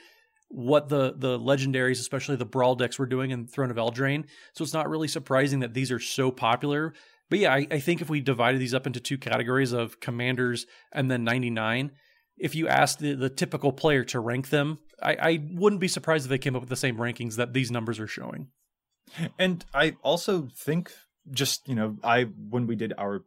[0.48, 4.24] what the the legendaries, especially the brawl decks, were doing in Throne of Eldraine.
[4.54, 6.94] So it's not really surprising that these are so popular.
[7.30, 10.66] But yeah, I, I think if we divided these up into two categories of commanders
[10.92, 11.90] and then 99,
[12.36, 16.26] if you asked the, the typical player to rank them, I, I wouldn't be surprised
[16.26, 18.48] if they came up with the same rankings that these numbers are showing.
[19.38, 20.92] And I also think
[21.30, 23.24] just, you know, I when we did our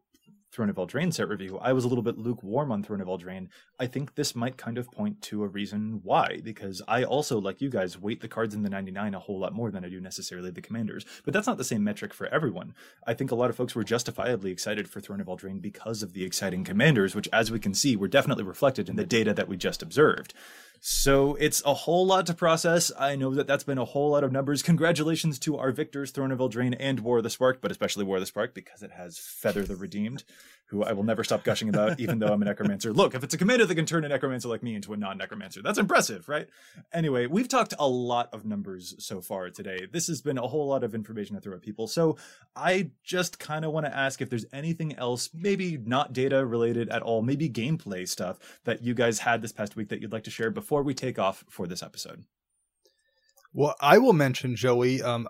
[0.52, 3.48] Throne of Eldraine set review, I was a little bit lukewarm on Throne of Eldraine.
[3.80, 7.62] I think this might kind of point to a reason why, because I also, like
[7.62, 10.00] you guys, weight the cards in the 99 a whole lot more than I do
[10.00, 11.06] necessarily the commanders.
[11.26, 12.74] But that's not the same metric for everyone.
[13.06, 16.14] I think a lot of folks were justifiably excited for Throne of Eldraine because of
[16.14, 19.48] the exciting commanders, which, as we can see, were definitely reflected in the data that
[19.48, 20.34] we just observed.
[20.80, 22.92] So it's a whole lot to process.
[22.98, 24.62] I know that that's been a whole lot of numbers.
[24.62, 28.18] Congratulations to our victors, Throne of Eldraine and War of the Spark, but especially War
[28.18, 30.24] of the Spark because it has Feather the Redeemed,
[30.68, 32.94] who I will never stop gushing about, even though I'm a necromancer.
[32.94, 35.62] Look, if it's a commander that can turn a necromancer like me into a non-necromancer,
[35.62, 36.48] that's impressive, right?
[36.94, 39.88] Anyway, we've talked a lot of numbers so far today.
[39.92, 41.88] This has been a whole lot of information to throw at people.
[41.88, 42.18] So
[42.56, 46.90] I just kind of want to ask if there's anything else, maybe not data related
[46.90, 50.24] at all, maybe gameplay stuff that you guys had this past week that you'd like
[50.26, 52.24] to share before we take off for this episode.
[53.54, 55.02] Well, I will mention Joey.
[55.02, 55.28] Um,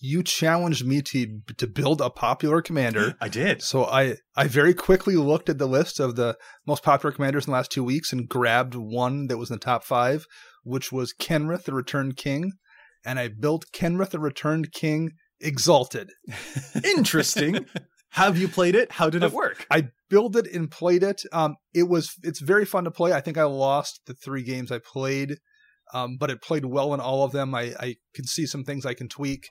[0.00, 3.14] you challenged me to to build a popular commander.
[3.20, 3.62] I did.
[3.62, 6.36] So I I very quickly looked at the list of the
[6.66, 9.60] most popular commanders in the last two weeks and grabbed one that was in the
[9.60, 10.26] top five,
[10.62, 12.52] which was Kenrith, the Returned King,
[13.04, 16.10] and I built Kenrith, the Returned King, Exalted.
[16.84, 17.66] Interesting.
[18.10, 18.92] Have you played it?
[18.92, 19.66] How did it work?
[19.70, 21.22] I built it and played it.
[21.32, 23.12] Um, it was it's very fun to play.
[23.12, 25.36] I think I lost the three games I played,
[25.92, 27.54] um, but it played well in all of them.
[27.54, 29.48] I, I can see some things I can tweak.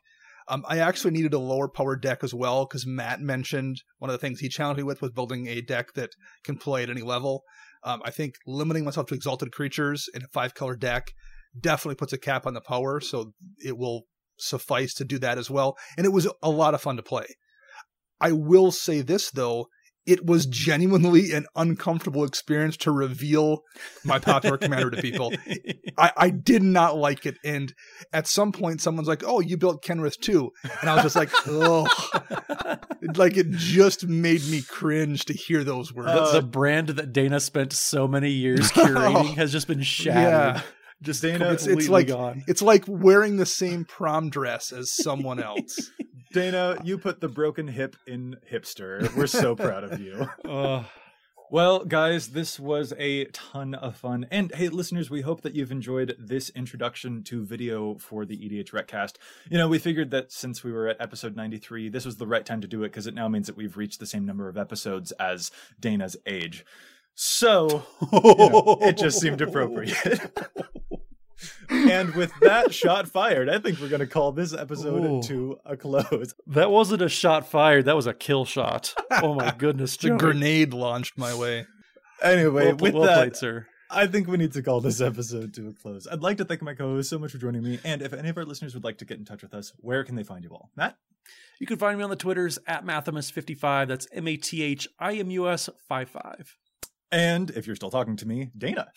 [0.49, 4.13] Um, I actually needed a lower power deck as well because Matt mentioned one of
[4.13, 6.11] the things he challenged me with was building a deck that
[6.43, 7.43] can play at any level.
[7.83, 11.11] Um, I think limiting myself to exalted creatures in a five color deck
[11.59, 13.33] definitely puts a cap on the power, so
[13.63, 14.03] it will
[14.39, 15.77] suffice to do that as well.
[15.97, 17.25] And it was a lot of fun to play.
[18.19, 19.67] I will say this though,
[20.07, 23.63] it was genuinely an uncomfortable experience to reveal
[24.05, 25.33] my popular commander to people.
[25.97, 27.35] I, I, did not like it.
[27.43, 27.73] And
[28.13, 30.51] at some point, someone's like, Oh, you built Kenrith too.
[30.79, 31.87] And I was just like, Oh,
[33.15, 36.09] like it just made me cringe to hear those words.
[36.09, 40.23] Uh, the brand that Dana spent so many years curating has just been shattered.
[40.55, 40.61] Yeah.
[41.01, 42.43] Just Dana, it's, it's like gone.
[42.47, 45.91] it's like wearing the same prom dress as someone else.
[46.33, 49.15] Dana, you put the broken hip in hipster.
[49.15, 50.27] We're so proud of you.
[50.47, 50.83] Uh,
[51.49, 54.27] well, guys, this was a ton of fun.
[54.31, 59.15] And hey, listeners, we hope that you've enjoyed this introduction to video for the EDHRECast.
[59.49, 62.45] You know, we figured that since we were at episode 93, this was the right
[62.45, 64.57] time to do it because it now means that we've reached the same number of
[64.57, 66.65] episodes as Dana's age.
[67.19, 69.97] So, you know, it just seemed appropriate.
[71.69, 75.23] and with that shot fired, I think we're going to call this episode Ooh.
[75.23, 76.35] to a close.
[76.45, 77.85] That wasn't a shot fired.
[77.85, 78.93] That was a kill shot.
[79.23, 79.97] Oh my goodness.
[80.03, 81.65] a grenade launched my way.
[82.21, 83.65] Anyway, well, with well that, played, sir.
[83.89, 86.07] I think we need to call this episode to a close.
[86.07, 87.79] I'd like to thank my co-host so much for joining me.
[87.83, 90.03] And if any of our listeners would like to get in touch with us, where
[90.03, 90.69] can they find you all?
[90.75, 90.97] Matt?
[91.59, 93.87] You can find me on the Twitters at Mathimus55.
[93.87, 96.57] That's M A T H I M U S 55.
[97.11, 98.87] And if you're still talking to me, Dana.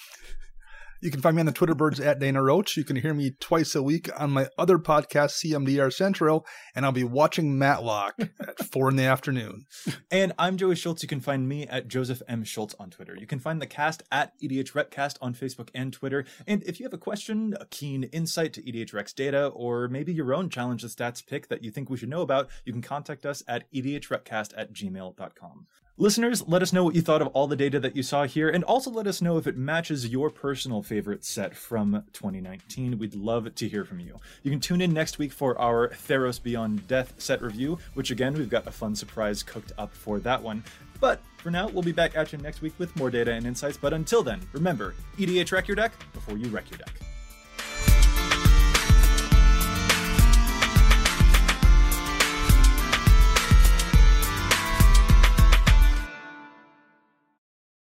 [1.03, 2.77] You can find me on the Twitter birds at Dana Roach.
[2.77, 6.45] You can hear me twice a week on my other podcast, CMDR Central,
[6.75, 9.65] and I'll be watching Matlock at four in the afternoon.
[10.11, 11.03] And I'm Joey Schultz.
[11.03, 12.45] You can find me at Joseph M.
[12.45, 13.17] Schultz on Twitter.
[13.19, 16.27] You can find the cast at EDHRECast on Facebook and Twitter.
[16.47, 20.35] And if you have a question, a keen insight to EDHREC's data, or maybe your
[20.35, 23.25] own challenge the stats pick that you think we should know about, you can contact
[23.25, 25.67] us at edhrecast at gmail.com.
[26.01, 28.49] Listeners, let us know what you thought of all the data that you saw here,
[28.49, 32.99] and also let us know if it matches your personal favorite set from 2019.
[32.99, 34.19] We'd love to hear from you.
[34.43, 38.33] You can tune in next week for our Theros Beyond Death set review, which again,
[38.33, 40.65] we've got a fun surprise cooked up for that one.
[41.01, 43.77] But for now, we'll be back at you next week with more data and insights.
[43.77, 46.95] But until then, remember EDH wreck your deck before you wreck your deck.